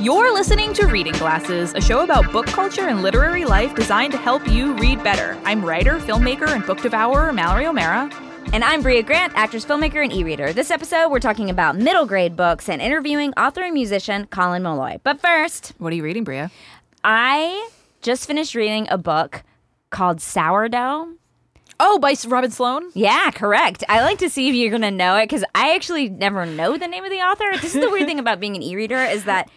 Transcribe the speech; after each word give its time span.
You're 0.00 0.32
listening 0.32 0.72
to 0.74 0.86
Reading 0.86 1.12
Glasses, 1.12 1.74
a 1.74 1.80
show 1.80 2.02
about 2.02 2.32
book 2.32 2.46
culture 2.46 2.88
and 2.88 3.02
literary 3.02 3.44
life 3.44 3.74
designed 3.74 4.12
to 4.12 4.18
help 4.18 4.48
you 4.48 4.72
read 4.78 5.04
better. 5.04 5.38
I'm 5.44 5.62
writer, 5.62 5.98
filmmaker, 5.98 6.48
and 6.48 6.64
book 6.64 6.80
devourer 6.80 7.30
Mallory 7.34 7.66
O'Meara. 7.66 8.08
And 8.54 8.64
I'm 8.64 8.80
Brea 8.80 9.02
Grant, 9.02 9.34
actress, 9.36 9.66
filmmaker, 9.66 10.02
and 10.02 10.10
e 10.10 10.24
reader. 10.24 10.54
This 10.54 10.70
episode, 10.70 11.10
we're 11.10 11.20
talking 11.20 11.50
about 11.50 11.76
middle 11.76 12.06
grade 12.06 12.34
books 12.34 12.70
and 12.70 12.80
interviewing 12.80 13.34
author 13.34 13.62
and 13.62 13.74
musician 13.74 14.26
Colin 14.28 14.62
Meloy. 14.62 15.00
But 15.02 15.20
first, 15.20 15.74
What 15.76 15.92
are 15.92 15.96
you 15.96 16.02
reading, 16.02 16.24
Brea? 16.24 16.46
I 17.04 17.68
just 18.00 18.26
finished 18.26 18.54
reading 18.54 18.86
a 18.88 18.96
book 18.96 19.42
called 19.90 20.22
Sourdough. 20.22 21.12
Oh, 21.78 21.98
by 21.98 22.14
Robin 22.26 22.50
Sloan? 22.50 22.90
Yeah, 22.94 23.30
correct. 23.32 23.84
I 23.86 24.00
like 24.00 24.18
to 24.18 24.30
see 24.30 24.48
if 24.48 24.54
you're 24.54 24.70
going 24.70 24.80
to 24.80 24.90
know 24.90 25.16
it 25.16 25.24
because 25.24 25.44
I 25.54 25.74
actually 25.74 26.08
never 26.08 26.46
know 26.46 26.78
the 26.78 26.88
name 26.88 27.04
of 27.04 27.10
the 27.10 27.20
author. 27.20 27.44
This 27.60 27.74
is 27.74 27.82
the 27.82 27.90
weird 27.90 28.06
thing 28.06 28.18
about 28.18 28.40
being 28.40 28.56
an 28.56 28.62
e 28.62 28.74
reader 28.76 28.98
is 29.02 29.24
that 29.24 29.50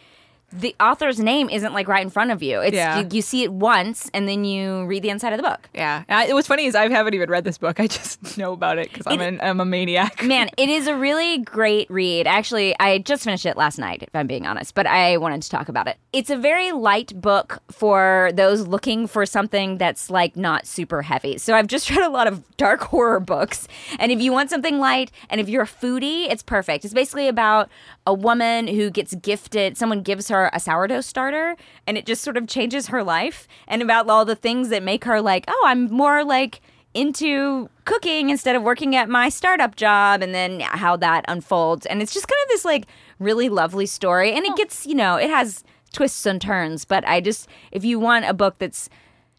the 0.56 0.76
author's 0.80 1.20
name 1.20 1.50
isn't 1.50 1.74
like 1.74 1.88
right 1.88 2.04
in 2.04 2.10
front 2.10 2.32
of 2.32 2.44
you. 2.44 2.60
It's 2.62 2.76
Yeah. 2.76 3.00
you, 3.00 3.08
you 3.12 3.22
see 3.22 3.44
it 3.44 3.52
once 3.52 4.10
and 4.14 4.28
then 4.28 4.46
you 4.46 4.86
read 4.86 5.04
the 5.04 5.10
inside 5.10 5.34
of 5.34 5.38
the 5.38 5.44
book. 5.44 5.68
Yeah. 5.74 6.04
I, 6.08 6.32
what's 6.34 6.48
funny 6.48 6.66
is 6.66 6.76
I 6.76 6.88
haven't 6.90 7.14
even 7.16 7.30
read 7.30 7.44
this 7.44 7.58
book. 7.58 7.80
I 7.80 7.88
just 7.88 8.38
know 8.38 8.54
about 8.54 8.78
it 8.78 8.92
because 8.92 9.08
I'm, 9.08 9.20
an- 9.22 9.40
I'm 9.42 9.60
a 9.60 9.66
maniac. 9.66 10.24
Man, 10.34 10.50
it 10.58 10.70
is 10.70 10.88
a 10.88 10.96
really 10.96 11.40
great 11.40 11.90
read. 11.90 12.28
Actually, 12.28 12.76
I 12.80 13.00
just 13.00 13.24
finished 13.24 13.46
it 13.46 13.58
last 13.58 13.80
night, 13.80 14.04
if 14.04 14.10
I'm 14.16 14.28
being 14.28 14.46
honest, 14.46 14.76
but 14.76 14.86
I 14.86 15.18
wanted 15.18 15.42
to 15.42 15.50
talk 15.50 15.70
about 15.70 15.88
it. 15.88 15.98
It's 16.14 16.30
a 16.30 16.38
very 16.38 16.72
light 16.72 17.20
book 17.20 17.60
for 17.72 18.32
those 18.36 18.68
looking 18.68 19.08
for 19.08 19.26
something 19.26 19.78
that's 19.80 20.10
like 20.10 20.36
not 20.38 20.68
super 20.68 21.02
heavy. 21.02 21.38
So 21.40 21.56
I've 21.56 21.68
just 21.68 21.90
read 21.92 22.02
a 22.04 22.10
lot 22.10 22.28
of 22.28 22.44
dark 22.58 22.82
horror 22.82 23.20
books. 23.20 23.68
And 24.00 24.12
if 24.12 24.22
you 24.22 24.32
want 24.32 24.50
something 24.50 24.78
light 24.78 25.12
and 25.30 25.42
if 25.42 25.50
you're 25.50 25.64
a 25.64 25.68
foodie, 25.68 26.30
it's 26.32 26.44
perfect. 26.44 26.86
It's 26.86 26.94
basically 26.94 27.28
about 27.28 27.70
a 28.06 28.14
woman 28.14 28.68
who 28.68 28.90
gets 28.90 29.16
gifted, 29.16 29.78
someone 29.78 30.02
gives 30.02 30.30
her 30.30 30.50
a 30.54 30.60
sourdough 30.60 31.02
starter, 31.02 31.56
and 31.88 31.98
it 31.98 32.06
just 32.06 32.24
sort 32.24 32.38
of 32.38 32.48
changes 32.48 32.88
her 32.88 33.04
life, 33.04 33.48
and 33.68 33.82
about 33.82 34.10
all 34.10 34.26
the 34.26 34.36
things 34.36 34.70
that 34.70 34.84
make 34.84 35.06
her 35.06 35.22
like, 35.22 35.46
oh, 35.48 35.64
I'm 35.66 35.86
more 35.86 36.24
like 36.24 36.62
into 36.94 37.70
cooking 37.86 38.30
instead 38.30 38.56
of 38.56 38.62
working 38.62 38.96
at 38.96 39.10
my 39.10 39.28
startup 39.28 39.76
job 39.76 40.22
and 40.22 40.34
then 40.34 40.60
how 40.60 40.96
that 40.96 41.26
unfolds. 41.28 41.88
And 41.88 42.02
it's 42.04 42.14
just 42.14 42.28
kind 42.28 42.40
of 42.44 42.50
this 42.50 42.64
like 42.64 42.86
really 43.18 43.50
lovely 43.50 43.88
story. 43.88 44.32
And 44.32 44.46
it 44.46 44.52
oh. 44.52 44.56
gets 44.56 44.86
you 44.86 44.94
know 44.94 45.16
it 45.16 45.30
has 45.30 45.64
twists 45.94 46.26
and 46.26 46.42
turns 46.42 46.84
but 46.84 47.08
i 47.08 47.22
just 47.22 47.48
if 47.72 47.86
you 47.86 48.00
want 48.00 48.26
a 48.26 48.34
book 48.34 48.56
that's 48.58 48.90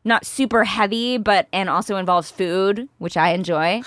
not 0.05 0.25
super 0.25 0.65
heavy 0.65 1.19
but 1.19 1.48
and 1.53 1.69
also 1.69 1.97
involves 1.97 2.31
food 2.31 2.89
which 2.98 3.17
i 3.17 3.31
enjoy 3.31 3.83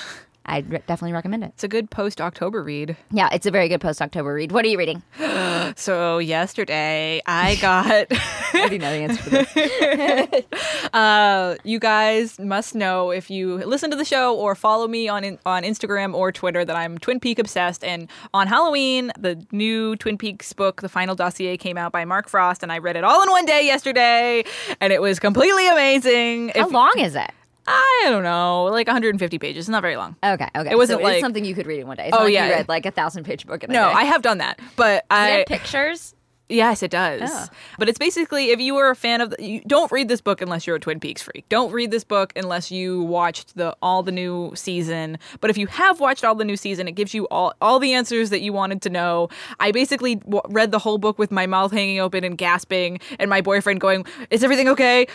i 0.47 0.59
re- 0.59 0.81
definitely 0.87 1.13
recommend 1.13 1.43
it 1.43 1.47
It's 1.55 1.63
a 1.63 1.67
good 1.67 1.89
post 1.89 2.19
October 2.21 2.63
read. 2.63 2.95
yeah 3.11 3.29
it's 3.31 3.45
a 3.45 3.51
very 3.51 3.67
good 3.67 3.81
post 3.81 4.01
october 4.01 4.33
read 4.33 4.51
what 4.51 4.65
are 4.65 4.69
you 4.69 4.77
reading 4.77 5.03
So 5.75 6.17
yesterday 6.19 7.21
I 7.25 7.55
got. 7.55 8.07
i 8.11 8.51
already 8.55 8.77
know 8.77 8.89
the 8.91 8.97
answer 8.99 9.23
to 9.23 9.29
this 9.29 10.45
Uh, 10.93 11.55
you 11.63 11.77
guys 11.79 12.39
must 12.39 12.73
know 12.73 13.11
if 13.11 13.29
you 13.29 13.57
listen 13.57 13.91
to 13.91 13.97
the 13.97 14.05
show 14.05 14.35
or 14.35 14.55
follow 14.55 14.87
me 14.87 15.07
on 15.09 15.23
in, 15.23 15.37
on 15.45 15.63
Instagram 15.63 16.13
or 16.13 16.31
Twitter 16.31 16.63
that 16.63 16.75
I'm 16.75 16.97
Twin 16.97 17.19
Peak 17.19 17.39
obsessed. 17.39 17.83
And 17.83 18.07
on 18.33 18.47
Halloween, 18.47 19.11
the 19.19 19.43
new 19.51 19.95
Twin 19.97 20.17
Peaks 20.17 20.53
book, 20.53 20.81
The 20.81 20.89
Final 20.89 21.13
Dossier, 21.13 21.57
came 21.57 21.77
out 21.77 21.91
by 21.91 22.05
Mark 22.05 22.29
Frost, 22.29 22.63
and 22.63 22.71
I 22.71 22.77
read 22.77 22.95
it 22.95 23.03
all 23.03 23.21
in 23.21 23.29
one 23.29 23.45
day 23.45 23.65
yesterday, 23.65 24.43
and 24.79 24.93
it 24.93 25.01
was 25.01 25.19
completely 25.19 25.67
amazing. 25.67 26.49
how 26.55 26.67
If- 26.67 26.71
long 26.73 26.93
is 26.97 27.15
it 27.15 27.31
I 27.67 28.05
don't 28.05 28.23
know, 28.23 28.65
like 28.65 28.87
150 28.87 29.37
pages. 29.39 29.65
It's 29.65 29.69
not 29.69 29.81
very 29.81 29.97
long. 29.97 30.15
okay 30.23 30.47
okay 30.55 30.71
It 30.71 30.77
wasn't 30.77 31.01
so 31.01 31.03
like- 31.03 31.19
something 31.21 31.43
you 31.45 31.53
could 31.55 31.67
read 31.67 31.79
in 31.81 31.87
one 31.87 31.97
day 31.97 32.07
it's 32.07 32.17
Oh, 32.17 32.25
yeah. 32.25 32.45
you 32.47 32.51
read 32.53 32.69
like 32.69 32.85
a 32.85 32.91
thousand 32.91 33.23
page 33.25 33.45
book 33.45 33.63
in 33.63 33.69
a 33.69 33.73
No. 33.73 33.89
I 33.89 34.03
have 34.05 34.21
done 34.21 34.37
that, 34.39 34.59
but 34.75 35.05
I 35.11 35.43
pictures 35.47 36.13
Yes, 36.49 36.81
it 36.81 36.91
does. 36.91 37.29
Oh. 37.29 37.45
But 37.77 37.89
it's 37.89 37.97
basically 37.97 38.51
if 38.51 38.61
you 38.61 38.73
were 38.73 38.89
a 38.89 38.95
fan 38.95 39.19
of 39.19 39.31
the, 39.31 39.43
you 39.43 39.59
don't 39.67 39.91
read 39.91 40.07
this 40.07 40.21
book 40.21 40.41
unless 40.41 40.65
you're 40.65 40.77
a 40.77 40.79
Twin 40.79 40.97
Peaks 40.97 41.21
freak. 41.21 41.43
Don't 41.49 41.73
read 41.73 41.91
this 41.91 42.05
book 42.05 42.31
unless 42.37 42.71
you 42.71 43.01
watched 43.03 43.57
the 43.57 43.75
all 43.81 44.01
the 44.01 44.13
new 44.13 44.53
season. 44.55 45.17
But 45.41 45.49
if 45.49 45.57
you 45.57 45.67
have 45.67 45.99
watched 45.99 46.23
all 46.23 46.35
the 46.35 46.45
new 46.45 46.55
season, 46.55 46.87
it 46.87 46.93
gives 46.93 47.13
you 47.13 47.27
all 47.27 47.53
all 47.59 47.79
the 47.79 47.91
answers 47.93 48.29
that 48.29 48.39
you 48.39 48.53
wanted 48.53 48.81
to 48.83 48.89
know. 48.89 49.27
I 49.59 49.73
basically 49.73 50.15
w- 50.15 50.39
read 50.47 50.71
the 50.71 50.79
whole 50.79 50.97
book 50.97 51.19
with 51.19 51.31
my 51.31 51.47
mouth 51.47 51.73
hanging 51.73 51.99
open 51.99 52.23
and 52.23 52.37
gasping, 52.37 53.01
and 53.19 53.29
my 53.29 53.41
boyfriend 53.41 53.81
going, 53.81 54.05
"Is 54.29 54.41
everything 54.41 54.69
okay?" 54.69 55.07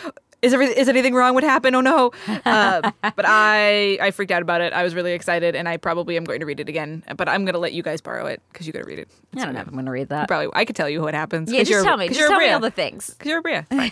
Is, 0.43 0.53
every, 0.53 0.67
is 0.67 0.87
anything 0.89 1.13
wrong? 1.15 1.33
What 1.33 1.43
happened? 1.43 1.75
Oh 1.75 1.81
no! 1.81 2.11
Uh, 2.27 2.91
but 3.01 3.25
I 3.25 3.97
I 4.01 4.11
freaked 4.11 4.31
out 4.31 4.41
about 4.41 4.61
it. 4.61 4.73
I 4.73 4.83
was 4.83 4.93
really 4.93 5.13
excited, 5.13 5.55
and 5.55 5.67
I 5.69 5.77
probably 5.77 6.17
am 6.17 6.25
going 6.25 6.41
to 6.41 6.45
read 6.45 6.59
it 6.59 6.67
again. 6.69 7.03
But 7.17 7.27
I'm 7.29 7.45
going 7.45 7.53
to 7.53 7.59
let 7.59 7.73
you 7.73 7.81
guys 7.81 8.01
borrow 8.01 8.25
it 8.27 8.41
because 8.51 8.67
you 8.67 8.73
got 8.73 8.79
to 8.79 8.85
read 8.85 8.99
it. 8.99 9.07
It's 9.31 9.41
i 9.41 9.45
don't 9.45 9.55
know 9.55 9.61
if 9.61 9.67
i'm 9.67 9.73
gonna 9.73 9.89
read 9.89 10.09
that 10.09 10.27
Probably 10.27 10.49
I 10.53 10.63
could 10.63 10.75
tell 10.75 10.87
you 10.87 11.01
what 11.01 11.15
happens. 11.15 11.51
yeah 11.51 11.61
just 11.61 11.71
you're- 11.71 11.83
tell 11.83 11.97
me 11.97 12.07
just 12.09 12.19
tell 12.19 12.37
me 12.39 12.49
all 12.51 12.59
the 12.59 12.69
things 12.69 13.09
Because 13.09 13.29
you're 13.29 13.39
a 13.39 13.41
Brea. 13.41 13.61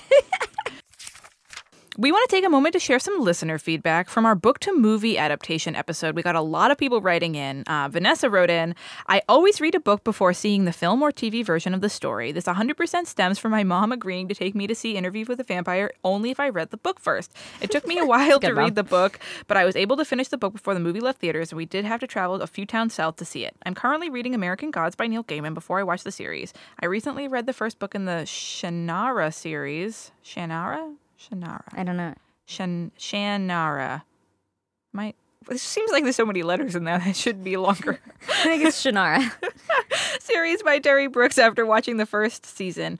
We 2.01 2.11
want 2.11 2.27
to 2.27 2.35
take 2.35 2.43
a 2.43 2.49
moment 2.49 2.73
to 2.73 2.79
share 2.79 2.97
some 2.97 3.21
listener 3.21 3.59
feedback 3.59 4.09
from 4.09 4.25
our 4.25 4.33
book 4.33 4.57
to 4.61 4.73
movie 4.73 5.19
adaptation 5.19 5.75
episode. 5.75 6.15
We 6.15 6.23
got 6.23 6.35
a 6.35 6.41
lot 6.41 6.71
of 6.71 6.79
people 6.79 6.99
writing 6.99 7.35
in. 7.35 7.61
Uh, 7.67 7.89
Vanessa 7.91 8.27
wrote 8.27 8.49
in 8.49 8.73
I 9.05 9.21
always 9.29 9.61
read 9.61 9.75
a 9.75 9.79
book 9.79 10.03
before 10.03 10.33
seeing 10.33 10.65
the 10.65 10.73
film 10.73 11.03
or 11.03 11.11
TV 11.11 11.45
version 11.45 11.75
of 11.75 11.81
the 11.81 11.89
story. 11.89 12.31
This 12.31 12.45
100% 12.45 13.05
stems 13.05 13.37
from 13.37 13.51
my 13.51 13.63
mom 13.63 13.91
agreeing 13.91 14.27
to 14.29 14.33
take 14.33 14.55
me 14.55 14.65
to 14.65 14.73
see 14.73 14.97
Interview 14.97 15.25
with 15.27 15.39
a 15.41 15.43
Vampire 15.43 15.91
only 16.03 16.31
if 16.31 16.39
I 16.39 16.49
read 16.49 16.71
the 16.71 16.77
book 16.77 16.99
first. 16.99 17.35
It 17.61 17.69
took 17.69 17.85
me 17.85 17.99
a 17.99 18.05
while 18.07 18.39
to 18.39 18.49
mom. 18.49 18.57
read 18.57 18.73
the 18.73 18.83
book, 18.83 19.19
but 19.45 19.55
I 19.55 19.63
was 19.63 19.75
able 19.75 19.95
to 19.97 20.03
finish 20.03 20.29
the 20.29 20.39
book 20.39 20.53
before 20.53 20.73
the 20.73 20.79
movie 20.79 21.01
left 21.01 21.21
theaters, 21.21 21.51
and 21.51 21.57
we 21.57 21.67
did 21.67 21.85
have 21.85 21.99
to 21.99 22.07
travel 22.07 22.41
a 22.41 22.47
few 22.47 22.65
towns 22.65 22.95
south 22.95 23.17
to 23.17 23.25
see 23.25 23.45
it. 23.45 23.55
I'm 23.63 23.75
currently 23.75 24.09
reading 24.09 24.33
American 24.33 24.71
Gods 24.71 24.95
by 24.95 25.05
Neil 25.05 25.23
Gaiman 25.23 25.53
before 25.53 25.77
I 25.77 25.83
watch 25.83 26.01
the 26.01 26.11
series. 26.11 26.51
I 26.79 26.87
recently 26.87 27.27
read 27.27 27.45
the 27.45 27.53
first 27.53 27.77
book 27.77 27.93
in 27.93 28.05
the 28.05 28.23
Shannara 28.25 29.31
series. 29.31 30.11
Shannara? 30.25 30.95
Shannara. 31.21 31.63
i 31.73 31.83
don't 31.83 31.97
know 31.97 32.13
Shan- 32.51 32.91
Shannara. 32.97 34.03
My. 34.93 35.13
It 35.49 35.59
seems 35.59 35.91
like 35.91 36.03
there's 36.03 36.15
so 36.15 36.25
many 36.25 36.43
letters 36.43 36.75
in 36.75 36.83
that. 36.83 37.05
It 37.07 37.15
should 37.15 37.43
be 37.43 37.57
longer. 37.57 37.99
I 38.29 38.43
think 38.43 38.63
it's 38.63 38.83
Shannara. 38.83 39.31
series 40.19 40.61
by 40.61 40.79
Terry 40.79 41.07
Brooks 41.07 41.37
after 41.37 41.65
watching 41.65 41.97
the 41.97 42.05
first 42.05 42.45
season. 42.45 42.99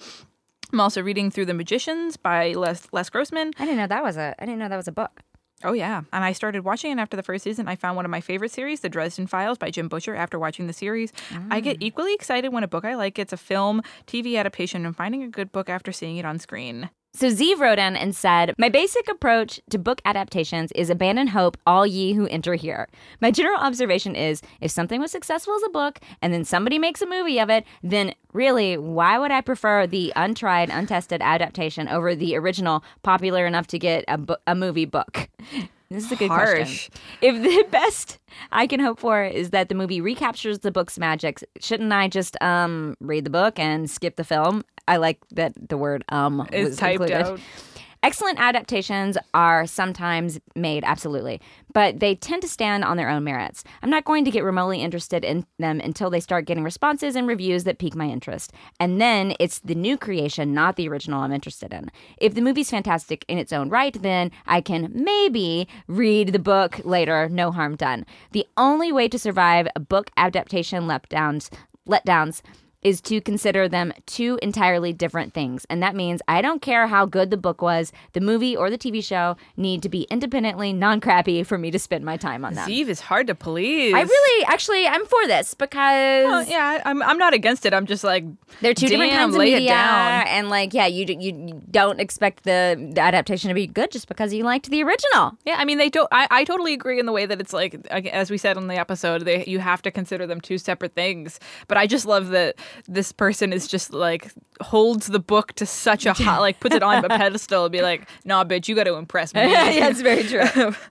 I'm 0.72 0.80
also 0.80 1.04
reading 1.04 1.30
through 1.30 1.46
The 1.46 1.54
Magicians 1.54 2.18
by 2.18 2.54
Les, 2.54 2.88
Les 2.92 3.10
Grossman. 3.10 3.52
I 3.60 3.66
didn't 3.66 3.78
know 3.78 3.88
that 3.88 4.04
was 4.04 4.18
a. 4.18 4.34
I 4.40 4.46
didn't 4.46 4.60
know 4.60 4.70
that 4.70 4.78
was 4.78 4.88
a 4.88 4.94
book. 4.94 5.22
Oh 5.64 5.74
yeah, 5.74 6.02
and 6.12 6.24
I 6.24 6.32
started 6.32 6.64
watching 6.64 6.92
it 6.92 6.98
after 6.98 7.16
the 7.16 7.22
first 7.22 7.44
season. 7.44 7.68
I 7.68 7.76
found 7.76 7.96
one 7.96 8.06
of 8.06 8.10
my 8.10 8.22
favorite 8.22 8.50
series, 8.50 8.80
The 8.80 8.90
Dresden 8.90 9.28
Files 9.28 9.60
by 9.60 9.70
Jim 9.70 9.90
Butcher. 9.90 10.16
After 10.16 10.40
watching 10.40 10.66
the 10.66 10.74
series, 10.74 11.14
I 11.52 11.60
get 11.60 11.78
mm. 11.78 11.84
equally 11.84 12.16
excited 12.16 12.52
when 12.52 12.64
a 12.64 12.68
book 12.68 12.84
I 12.84 12.96
like 12.96 13.14
gets 13.14 13.32
a 13.32 13.38
film, 13.38 13.84
TV 14.08 14.40
adaptation, 14.40 14.88
and 14.88 14.96
finding 14.96 15.22
a 15.22 15.28
good 15.28 15.52
book 15.52 15.70
after 15.70 15.92
seeing 15.92 16.18
it 16.18 16.26
on 16.26 16.40
screen. 16.40 16.90
So 17.14 17.30
Z 17.30 17.56
wrote 17.56 17.78
in 17.78 17.98
and 17.98 18.16
said, 18.16 18.56
My 18.58 18.70
basic 18.70 19.10
approach 19.10 19.60
to 19.70 19.78
book 19.78 20.02
adaptations 20.06 20.72
is 20.72 20.90
abandon 20.90 21.28
hope, 21.28 21.58
all 21.68 21.86
ye 21.86 22.14
who 22.14 22.26
enter 22.28 22.56
here. 22.56 22.88
My 23.20 23.32
general 23.32 23.60
observation 23.60 24.16
is 24.16 24.42
if 24.62 24.72
something 24.72 25.02
was 25.02 25.12
successful 25.12 25.54
as 25.54 25.64
a 25.64 25.70
book 25.70 26.00
and 26.22 26.34
then 26.34 26.46
somebody 26.46 26.80
makes 26.80 27.02
a 27.02 27.06
movie 27.06 27.40
of 27.40 27.50
it, 27.50 27.66
then 27.84 28.14
really, 28.32 28.78
why 28.78 29.20
would 29.20 29.32
I 29.32 29.42
prefer 29.42 29.88
the 29.88 30.14
untried, 30.16 30.70
untested 30.70 31.22
adaptation 31.22 31.90
over 31.90 32.16
the 32.16 32.38
original, 32.38 32.82
popular 33.04 33.46
enough 33.46 33.68
to 33.68 33.80
get 33.80 34.06
a, 34.08 34.18
bu- 34.18 34.36
a 34.48 34.56
movie 34.56 34.86
book? 34.86 35.30
This 35.92 36.06
is 36.06 36.12
a 36.14 36.16
good 36.16 36.30
Harsh. 36.30 36.58
question. 36.58 36.94
If 37.22 37.42
the 37.44 37.66
best 37.72 38.18
I 38.52 38.66
can 38.66 38.80
hope 38.80 39.00
for 39.00 39.24
is 39.24 39.50
that 39.50 39.68
the 39.68 39.76
movie 39.76 40.00
recaptures 40.00 40.60
the 40.60 40.72
book's 40.72 40.98
magic, 40.98 41.44
shouldn't 41.60 41.92
I 41.92 42.08
just 42.08 42.42
um 42.42 42.96
read 43.02 43.26
the 43.26 43.30
book 43.30 43.60
and 43.60 43.92
skip 43.92 44.16
the 44.16 44.24
film? 44.24 44.64
I 44.88 44.98
like 44.98 45.20
that 45.32 45.54
the 45.70 45.78
word 45.78 46.06
um 46.10 46.48
was 46.52 46.78
typed 46.78 46.94
included. 47.02 47.18
out. 47.18 47.40
Excellent 48.04 48.40
adaptations 48.40 49.16
are 49.36 49.68
sometimes 49.68 50.40
made, 50.56 50.84
absolutely, 50.84 51.40
but 51.72 52.00
they 52.00 52.16
tend 52.16 52.42
to 52.42 52.48
stand 52.48 52.84
on 52.84 52.98
their 52.98 53.10
own 53.10 53.24
merits. 53.24 53.64
I'm 53.84 53.92
not 53.92 54.06
going 54.06 54.26
to 54.26 54.32
get 54.32 54.44
remotely 54.44 54.82
interested 54.82 55.24
in 55.24 55.46
them 55.60 55.80
until 55.80 56.10
they 56.10 56.20
start 56.20 56.46
getting 56.46 56.64
responses 56.64 57.16
and 57.16 57.28
reviews 57.28 57.64
that 57.66 57.78
pique 57.78 57.94
my 57.94 58.08
interest. 58.08 58.54
And 58.80 59.00
then 59.00 59.36
it's 59.40 59.60
the 59.60 59.76
new 59.76 59.98
creation, 60.00 60.52
not 60.52 60.78
the 60.78 60.90
original, 60.90 61.22
I'm 61.22 61.32
interested 61.32 61.72
in. 61.74 61.92
If 62.18 62.34
the 62.34 62.42
movie's 62.42 62.72
fantastic 62.72 63.24
in 63.28 63.38
its 63.38 63.54
own 63.54 63.70
right, 63.70 63.96
then 64.02 64.32
I 64.48 64.62
can 64.62 64.92
maybe 64.96 65.68
read 65.88 66.34
the 66.34 66.40
book 66.40 66.82
later, 66.84 67.30
no 67.30 67.52
harm 67.52 67.76
done. 67.76 68.08
The 68.32 68.48
only 68.58 68.92
way 68.92 69.10
to 69.10 69.20
survive 69.20 69.68
a 69.76 69.80
book 69.80 70.10
adaptation 70.18 70.86
letdowns, 70.86 71.52
letdowns 71.88 72.42
is 72.82 73.02
to 73.02 73.22
consider 73.22 73.68
them 73.68 73.94
two 74.06 74.40
entirely 74.42 74.94
different 74.94 75.34
things. 75.34 75.66
And 75.70 75.82
that 75.84 75.96
means 75.96 76.22
I 76.28 76.42
don't 76.42 76.62
care 76.62 76.88
how 76.88 77.06
good 77.06 77.30
the 77.30 77.38
book 77.38 77.62
was, 77.62 77.92
the 78.14 78.22
movie 78.22 78.56
or 78.56 78.70
the 78.70 78.78
TV 78.78 79.04
show 79.04 79.38
need 79.58 79.84
to 79.84 79.90
be 79.90 80.04
independently 80.10 80.74
non 80.74 81.00
crappy 81.00 81.44
for 81.44 81.58
me 81.58 81.72
to 81.72 81.80
spend 81.80 82.04
my 82.04 82.18
time 82.18 82.44
on 82.44 82.54
them. 82.56 82.64
Steve 82.66 82.90
is 82.90 83.00
hard 83.02 83.28
to 83.28 83.36
please. 83.36 83.94
I 83.94 84.02
really, 84.02 84.46
actually, 84.46 84.88
I'm 84.88 85.06
for 85.06 85.28
this 85.28 85.54
because 85.54 86.26
Well, 86.26 86.44
yeah, 86.44 86.82
I'm, 86.86 87.02
I'm 87.04 87.18
not 87.18 87.34
against 87.34 87.66
it. 87.66 87.74
I'm 87.74 87.86
just 87.86 88.04
like, 88.04 88.26
they're 88.62 88.74
two 88.74 88.88
different 88.88 89.12
kinds 89.12 89.36
of 89.36 89.42
media, 89.42 89.70
down. 89.70 90.28
and 90.28 90.50
like, 90.50 90.74
yeah, 90.74 90.88
you, 90.88 91.06
you 91.08 91.32
you 91.32 91.62
don't 91.70 92.00
expect 92.00 92.44
the, 92.44 92.92
the 92.94 93.02
adaptation 93.02 93.48
to 93.50 93.54
be 93.54 93.68
good 93.68 93.92
just 93.92 94.08
because 94.08 94.34
you 94.34 94.44
liked 94.44 94.70
the 94.70 94.84
original. 94.84 95.38
Yeah, 95.46 95.56
I 95.58 95.66
mean, 95.66 95.78
they 95.78 95.90
don't. 95.90 96.08
I, 96.12 96.28
I 96.30 96.44
totally 96.44 96.74
agree 96.74 97.00
in 97.00 97.06
the 97.06 97.12
way 97.12 97.26
that 97.26 97.40
it's 97.40 97.54
like, 97.54 97.74
as 97.90 98.30
we 98.32 98.38
said 98.38 98.58
on 98.58 98.68
the 98.68 98.76
episode, 98.76 99.24
they 99.24 99.46
you 99.46 99.60
have 99.60 99.82
to 99.84 99.92
consider 99.92 100.28
them 100.28 100.42
two 100.42 100.58
separate 100.58 100.94
things. 100.94 101.40
But 101.68 101.78
I 101.78 101.88
just 101.88 102.06
love 102.06 102.30
that 102.30 102.56
this 102.88 103.12
person 103.12 103.54
is 103.54 103.68
just 103.68 103.94
like 103.94 104.32
holds 104.62 105.08
the 105.08 105.20
book 105.20 105.54
to 105.54 105.66
such 105.66 106.06
a 106.06 106.14
high, 106.14 106.38
like 106.38 106.60
puts 106.60 106.76
it 106.76 106.84
on 106.84 107.04
a 107.04 107.10
pedestal 107.18 107.66
and 107.66 107.72
be 107.72 107.82
like, 107.82 108.08
nah, 108.26 108.44
bitch, 108.44 108.68
you 108.68 108.76
got 108.76 108.86
to 108.86 108.96
impress 108.96 109.34
me. 109.34 109.42
yeah, 109.52 109.88
it's 109.90 110.02
very 110.02 110.24
true. 110.24 110.76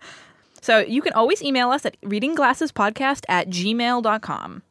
So 0.62 0.81
you 0.81 1.00
can 1.00 1.15
always 1.15 1.43
email 1.43 1.71
us 1.71 1.87
at 1.87 1.99
readingglassespodcast 2.03 3.25
at 3.31 3.49
gmail.com. 3.49 4.62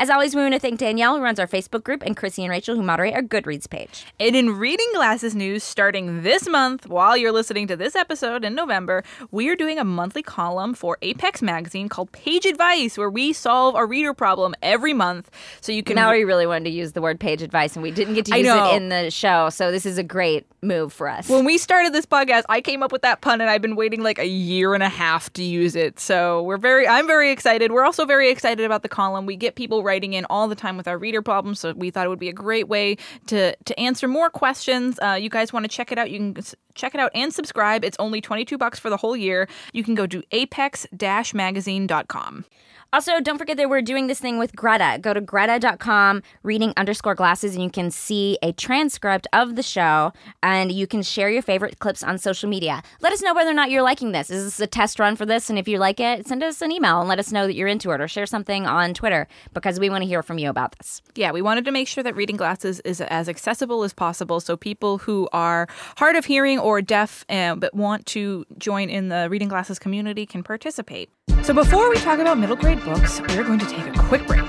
As 0.00 0.08
always, 0.08 0.34
we 0.34 0.40
want 0.40 0.54
to 0.54 0.58
thank 0.58 0.80
Danielle, 0.80 1.16
who 1.16 1.22
runs 1.22 1.38
our 1.38 1.46
Facebook 1.46 1.84
group, 1.84 2.02
and 2.02 2.16
Chrissy 2.16 2.42
and 2.42 2.50
Rachel, 2.50 2.74
who 2.74 2.82
moderate 2.82 3.12
our 3.12 3.20
Goodreads 3.20 3.68
page. 3.68 4.06
And 4.18 4.34
in 4.34 4.56
Reading 4.56 4.88
Glasses 4.94 5.34
news, 5.34 5.62
starting 5.62 6.22
this 6.22 6.48
month, 6.48 6.86
while 6.86 7.18
you're 7.18 7.32
listening 7.32 7.66
to 7.66 7.76
this 7.76 7.94
episode 7.94 8.42
in 8.42 8.54
November, 8.54 9.04
we 9.30 9.50
are 9.50 9.54
doing 9.54 9.78
a 9.78 9.84
monthly 9.84 10.22
column 10.22 10.72
for 10.72 10.96
Apex 11.02 11.42
Magazine 11.42 11.90
called 11.90 12.10
Page 12.12 12.46
Advice, 12.46 12.96
where 12.96 13.10
we 13.10 13.34
solve 13.34 13.74
a 13.74 13.84
reader 13.84 14.14
problem 14.14 14.54
every 14.62 14.94
month. 14.94 15.30
So 15.60 15.70
you 15.70 15.82
can. 15.82 15.96
Now 15.96 16.12
we 16.12 16.24
really 16.24 16.46
wanted 16.46 16.64
to 16.64 16.70
use 16.70 16.92
the 16.92 17.02
word 17.02 17.20
page 17.20 17.42
advice, 17.42 17.76
and 17.76 17.82
we 17.82 17.90
didn't 17.90 18.14
get 18.14 18.24
to 18.24 18.38
use 18.38 18.46
it 18.48 18.74
in 18.76 18.88
the 18.88 19.10
show, 19.10 19.50
so 19.50 19.70
this 19.70 19.84
is 19.84 19.98
a 19.98 20.02
great 20.02 20.46
move 20.62 20.94
for 20.94 21.08
us. 21.08 21.28
when 21.28 21.44
we 21.44 21.58
started 21.58 21.92
this 21.92 22.06
podcast, 22.06 22.44
I 22.48 22.62
came 22.62 22.82
up 22.82 22.90
with 22.90 23.02
that 23.02 23.20
pun, 23.20 23.42
and 23.42 23.50
I've 23.50 23.62
been 23.62 23.76
waiting 23.76 24.02
like 24.02 24.18
a 24.18 24.26
year 24.26 24.72
and 24.72 24.82
a 24.82 24.88
half 24.88 25.30
to 25.34 25.42
use 25.42 25.76
it. 25.76 26.00
So 26.00 26.42
we're 26.42 26.56
very, 26.56 26.88
I'm 26.88 27.06
very 27.06 27.30
excited. 27.30 27.70
We're 27.70 27.84
also 27.84 28.06
very 28.06 28.30
excited 28.30 28.64
about 28.64 28.82
the 28.82 28.88
column. 28.88 29.26
We 29.26 29.36
get 29.36 29.56
people 29.56 29.82
writing 29.90 30.12
in 30.12 30.24
all 30.30 30.46
the 30.46 30.54
time 30.54 30.76
with 30.76 30.86
our 30.86 30.98
reader 30.98 31.22
problems, 31.22 31.58
so 31.60 31.72
we 31.72 31.90
thought 31.90 32.06
it 32.06 32.08
would 32.08 32.24
be 32.28 32.28
a 32.28 32.38
great 32.46 32.68
way 32.68 32.96
to 33.26 33.56
to 33.56 33.72
answer 33.88 34.06
more 34.08 34.30
questions. 34.30 34.98
Uh, 35.00 35.18
you 35.20 35.28
guys 35.28 35.52
want 35.52 35.64
to 35.64 35.68
check 35.68 35.90
it 35.92 35.98
out? 35.98 36.10
You 36.10 36.18
can 36.18 36.42
check 36.74 36.94
it 36.94 37.00
out 37.00 37.10
and 37.14 37.32
subscribe. 37.32 37.84
It's 37.84 37.96
only 37.98 38.20
twenty 38.20 38.44
two 38.44 38.58
bucks 38.58 38.78
for 38.78 38.90
the 38.90 38.96
whole 38.96 39.16
year. 39.16 39.48
You 39.72 39.84
can 39.84 39.94
go 39.94 40.06
to 40.06 40.22
apex-magazine.com. 40.32 42.44
Also, 42.92 43.20
don't 43.20 43.38
forget 43.38 43.56
that 43.56 43.70
we're 43.70 43.82
doing 43.82 44.08
this 44.08 44.18
thing 44.18 44.36
with 44.36 44.56
Greta. 44.56 44.98
Go 45.00 45.14
to 45.14 45.20
greta.com, 45.20 46.24
reading 46.42 46.72
underscore 46.76 47.14
glasses, 47.14 47.54
and 47.54 47.62
you 47.62 47.70
can 47.70 47.88
see 47.88 48.36
a 48.42 48.50
transcript 48.50 49.28
of 49.32 49.54
the 49.54 49.62
show 49.62 50.12
and 50.42 50.72
you 50.72 50.88
can 50.88 51.00
share 51.00 51.30
your 51.30 51.40
favorite 51.40 51.78
clips 51.78 52.02
on 52.02 52.18
social 52.18 52.48
media. 52.48 52.82
Let 53.00 53.12
us 53.12 53.22
know 53.22 53.32
whether 53.32 53.50
or 53.50 53.54
not 53.54 53.70
you're 53.70 53.84
liking 53.84 54.10
this. 54.10 54.28
Is 54.28 54.42
this 54.42 54.58
a 54.58 54.66
test 54.66 54.98
run 54.98 55.14
for 55.14 55.24
this? 55.24 55.48
And 55.48 55.56
if 55.56 55.68
you 55.68 55.78
like 55.78 56.00
it, 56.00 56.26
send 56.26 56.42
us 56.42 56.60
an 56.62 56.72
email 56.72 56.98
and 56.98 57.08
let 57.08 57.20
us 57.20 57.30
know 57.30 57.46
that 57.46 57.54
you're 57.54 57.68
into 57.68 57.92
it 57.92 58.00
or 58.00 58.08
share 58.08 58.26
something 58.26 58.66
on 58.66 58.92
Twitter 58.92 59.28
because 59.54 59.78
we 59.78 59.88
want 59.88 60.02
to 60.02 60.08
hear 60.08 60.24
from 60.24 60.38
you 60.38 60.50
about 60.50 60.76
this. 60.78 61.00
Yeah, 61.14 61.30
we 61.30 61.42
wanted 61.42 61.64
to 61.66 61.70
make 61.70 61.86
sure 61.86 62.02
that 62.02 62.16
reading 62.16 62.36
glasses 62.36 62.80
is 62.80 63.00
as 63.02 63.28
accessible 63.28 63.84
as 63.84 63.92
possible 63.92 64.40
so 64.40 64.56
people 64.56 64.98
who 64.98 65.28
are 65.32 65.68
hard 65.96 66.16
of 66.16 66.24
hearing 66.24 66.58
or 66.60 66.80
deaf 66.82 67.24
uh, 67.28 67.54
but 67.54 67.74
want 67.74 68.06
to 68.06 68.44
join 68.58 68.88
in 68.88 69.08
the 69.08 69.28
reading 69.30 69.48
glasses 69.48 69.78
community 69.78 70.26
can 70.26 70.42
participate. 70.42 71.10
So 71.42 71.54
before 71.54 71.88
we 71.88 71.96
talk 71.96 72.18
about 72.18 72.38
middle 72.38 72.56
grade 72.56 72.82
books, 72.84 73.20
we're 73.20 73.44
going 73.44 73.58
to 73.58 73.66
take 73.66 73.86
a 73.86 73.92
quick 73.98 74.26
break. 74.26 74.40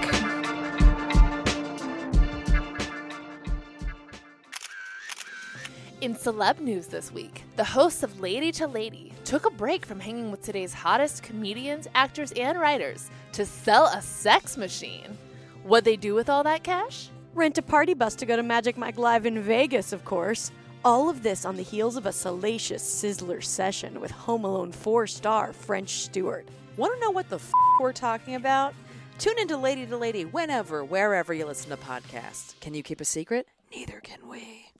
In 6.01 6.15
celeb 6.15 6.59
news 6.59 6.87
this 6.87 7.11
week, 7.11 7.43
the 7.57 7.63
hosts 7.63 8.01
of 8.01 8.19
Lady 8.19 8.51
to 8.53 8.65
Lady 8.65 9.13
took 9.23 9.45
a 9.45 9.51
break 9.51 9.85
from 9.85 9.99
hanging 9.99 10.31
with 10.31 10.41
today's 10.41 10.73
hottest 10.73 11.21
comedians, 11.21 11.87
actors, 11.93 12.31
and 12.31 12.59
writers 12.59 13.11
to 13.33 13.45
sell 13.45 13.85
a 13.85 14.01
sex 14.01 14.57
machine. 14.57 15.15
What'd 15.63 15.85
they 15.85 15.97
do 15.97 16.15
with 16.15 16.27
all 16.27 16.41
that 16.43 16.63
cash? 16.63 17.09
Rent 17.35 17.59
a 17.59 17.61
party 17.61 17.93
bus 17.93 18.15
to 18.15 18.25
go 18.25 18.35
to 18.35 18.41
Magic 18.41 18.77
Mike 18.77 18.97
Live 18.97 19.27
in 19.27 19.43
Vegas, 19.43 19.93
of 19.93 20.03
course. 20.03 20.51
All 20.83 21.09
of 21.09 21.21
this 21.21 21.45
on 21.45 21.57
the 21.57 21.63
heels 21.63 21.95
of 21.95 22.05
a 22.07 22.11
salacious 22.11 22.83
Sizzler 22.83 23.43
session 23.43 24.01
with 24.01 24.09
Home 24.11 24.43
Alone 24.45 24.71
4 24.71 25.05
star 25.05 25.53
French 25.53 25.89
Stewart. 26.03 26.47
Want 26.75 26.93
to 26.95 26.99
know 26.99 27.11
what 27.11 27.29
the 27.29 27.35
f- 27.35 27.51
we're 27.79 27.93
talking 27.93 28.33
about? 28.35 28.73
Tune 29.19 29.37
into 29.37 29.57
Lady 29.57 29.85
to 29.85 29.97
Lady 29.97 30.25
whenever, 30.25 30.83
wherever 30.83 31.33
you 31.33 31.45
listen 31.45 31.69
to 31.69 31.77
podcasts. 31.77 32.59
Can 32.61 32.73
you 32.73 32.81
keep 32.81 32.99
a 32.99 33.05
secret? 33.05 33.47
Neither 33.71 33.99
can 33.99 34.27
we. 34.27 34.71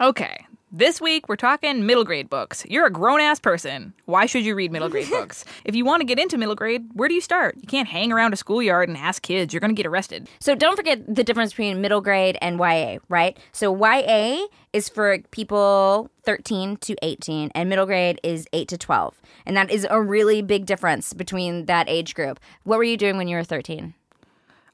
Okay, 0.00 0.46
this 0.74 1.02
week 1.02 1.28
we're 1.28 1.36
talking 1.36 1.84
middle 1.84 2.02
grade 2.02 2.30
books. 2.30 2.64
You're 2.66 2.86
a 2.86 2.90
grown 2.90 3.20
ass 3.20 3.38
person. 3.38 3.92
Why 4.06 4.24
should 4.24 4.42
you 4.44 4.54
read 4.54 4.72
middle 4.72 4.88
grade 4.88 5.10
books? 5.10 5.44
If 5.66 5.76
you 5.76 5.84
want 5.84 6.00
to 6.00 6.06
get 6.06 6.18
into 6.18 6.38
middle 6.38 6.54
grade, 6.54 6.88
where 6.94 7.08
do 7.08 7.14
you 7.14 7.20
start? 7.20 7.56
You 7.60 7.66
can't 7.66 7.86
hang 7.86 8.10
around 8.10 8.32
a 8.32 8.36
schoolyard 8.36 8.88
and 8.88 8.96
ask 8.96 9.22
kids. 9.22 9.52
You're 9.52 9.60
going 9.60 9.74
to 9.74 9.80
get 9.80 9.86
arrested. 9.86 10.28
So 10.40 10.54
don't 10.54 10.74
forget 10.74 11.14
the 11.14 11.22
difference 11.22 11.52
between 11.52 11.82
middle 11.82 12.00
grade 12.00 12.38
and 12.40 12.58
YA, 12.58 12.98
right? 13.10 13.38
So 13.52 13.76
YA 13.76 14.46
is 14.72 14.88
for 14.88 15.18
people 15.30 16.10
13 16.24 16.78
to 16.78 16.96
18 17.02 17.50
and 17.54 17.68
middle 17.68 17.86
grade 17.86 18.18
is 18.22 18.46
8 18.54 18.66
to 18.68 18.78
12. 18.78 19.20
And 19.44 19.56
that 19.56 19.70
is 19.70 19.86
a 19.90 20.00
really 20.00 20.40
big 20.40 20.64
difference 20.64 21.12
between 21.12 21.66
that 21.66 21.88
age 21.90 22.14
group. 22.14 22.40
What 22.64 22.78
were 22.78 22.84
you 22.84 22.96
doing 22.96 23.18
when 23.18 23.28
you 23.28 23.36
were 23.36 23.44
13? 23.44 23.92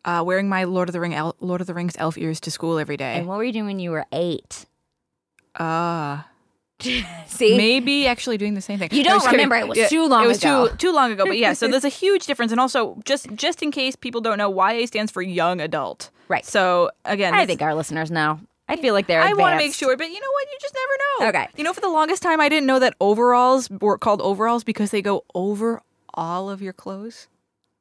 Uh, 0.04 0.22
wearing 0.24 0.48
my 0.48 0.62
Lord 0.62 0.88
of 0.88 0.92
the 0.92 1.00
Ring, 1.00 1.12
El- 1.12 1.34
Lord 1.40 1.60
of 1.60 1.66
the 1.66 1.74
Rings 1.74 1.96
elf 1.98 2.16
ears 2.16 2.38
to 2.40 2.52
school 2.52 2.78
every 2.78 2.96
day. 2.96 3.14
And 3.14 3.26
what 3.26 3.36
were 3.36 3.44
you 3.44 3.52
doing 3.52 3.66
when 3.66 3.80
you 3.80 3.90
were 3.90 4.06
8? 4.12 4.64
Uh, 5.58 6.22
See? 7.26 7.56
maybe 7.56 8.06
actually 8.06 8.38
doing 8.38 8.54
the 8.54 8.60
same 8.60 8.78
thing. 8.78 8.90
You 8.92 9.02
don't 9.02 9.14
was 9.16 9.24
kidding. 9.24 9.48
remember. 9.48 9.56
It 9.56 9.68
was 9.68 9.88
too 9.88 10.06
long 10.06 10.20
ago. 10.20 10.24
It 10.24 10.28
was 10.28 10.38
ago. 10.38 10.68
too 10.68 10.76
too 10.76 10.92
long 10.92 11.12
ago. 11.12 11.24
But 11.24 11.38
yeah, 11.38 11.52
so 11.52 11.68
there's 11.68 11.84
a 11.84 11.88
huge 12.02 12.26
difference, 12.26 12.52
and 12.52 12.60
also 12.60 12.98
just 13.04 13.32
just 13.34 13.62
in 13.62 13.70
case 13.70 13.96
people 13.96 14.20
don't 14.20 14.38
know, 14.38 14.50
YA 14.50 14.86
stands 14.86 15.10
for 15.10 15.20
young 15.20 15.60
adult. 15.60 16.10
Right. 16.28 16.44
So 16.44 16.90
again, 17.04 17.34
I 17.34 17.46
think 17.46 17.62
our 17.62 17.74
listeners 17.74 18.10
know. 18.10 18.40
I 18.68 18.76
feel 18.76 18.92
like 18.92 19.06
they're 19.06 19.22
I 19.22 19.32
want 19.32 19.54
to 19.54 19.56
make 19.56 19.74
sure, 19.74 19.96
but 19.96 20.08
you 20.08 20.20
know 20.20 20.30
what? 20.30 20.46
You 20.52 20.58
just 20.60 20.74
never 20.74 21.32
know. 21.32 21.40
Okay. 21.40 21.48
You 21.56 21.64
know, 21.64 21.72
for 21.72 21.80
the 21.80 21.88
longest 21.88 22.22
time, 22.22 22.38
I 22.38 22.50
didn't 22.50 22.66
know 22.66 22.78
that 22.78 22.94
overalls 23.00 23.70
were 23.70 23.96
called 23.96 24.20
overalls 24.20 24.62
because 24.62 24.90
they 24.90 25.00
go 25.00 25.24
over 25.34 25.80
all 26.12 26.50
of 26.50 26.60
your 26.60 26.74
clothes. 26.74 27.28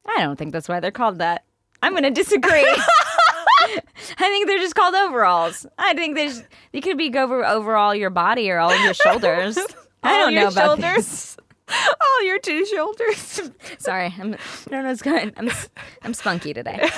I 0.06 0.22
don't 0.22 0.36
think 0.38 0.52
that's 0.52 0.68
why 0.68 0.80
they're 0.80 0.90
called 0.90 1.18
that. 1.18 1.44
I'm 1.82 1.92
going 1.92 2.04
to 2.04 2.10
disagree. 2.10 2.66
I 4.18 4.28
think 4.28 4.46
they're 4.46 4.58
just 4.58 4.74
called 4.74 4.94
overalls. 4.94 5.66
I 5.78 5.94
think 5.94 6.16
there's 6.16 6.42
you 6.72 6.80
could 6.80 6.98
be 6.98 7.16
over 7.16 7.44
over 7.44 7.76
all 7.76 7.94
your 7.94 8.10
body 8.10 8.50
or 8.50 8.58
all 8.58 8.70
of 8.70 8.80
your 8.80 8.94
shoulders. 8.94 9.58
I 10.02 10.16
don't 10.18 10.34
know 10.34 10.48
about 10.48 10.78
shoulders. 10.78 11.06
this. 11.06 11.36
all 12.00 12.24
your 12.24 12.38
two 12.38 12.64
shoulders. 12.64 13.40
Sorry, 13.78 14.14
I'm, 14.18 14.34
I 14.34 14.70
don't 14.70 14.82
know 14.84 14.88
what's 14.88 15.02
going. 15.02 15.32
I'm 15.36 15.50
I'm 16.02 16.14
spunky 16.14 16.54
today. 16.54 16.88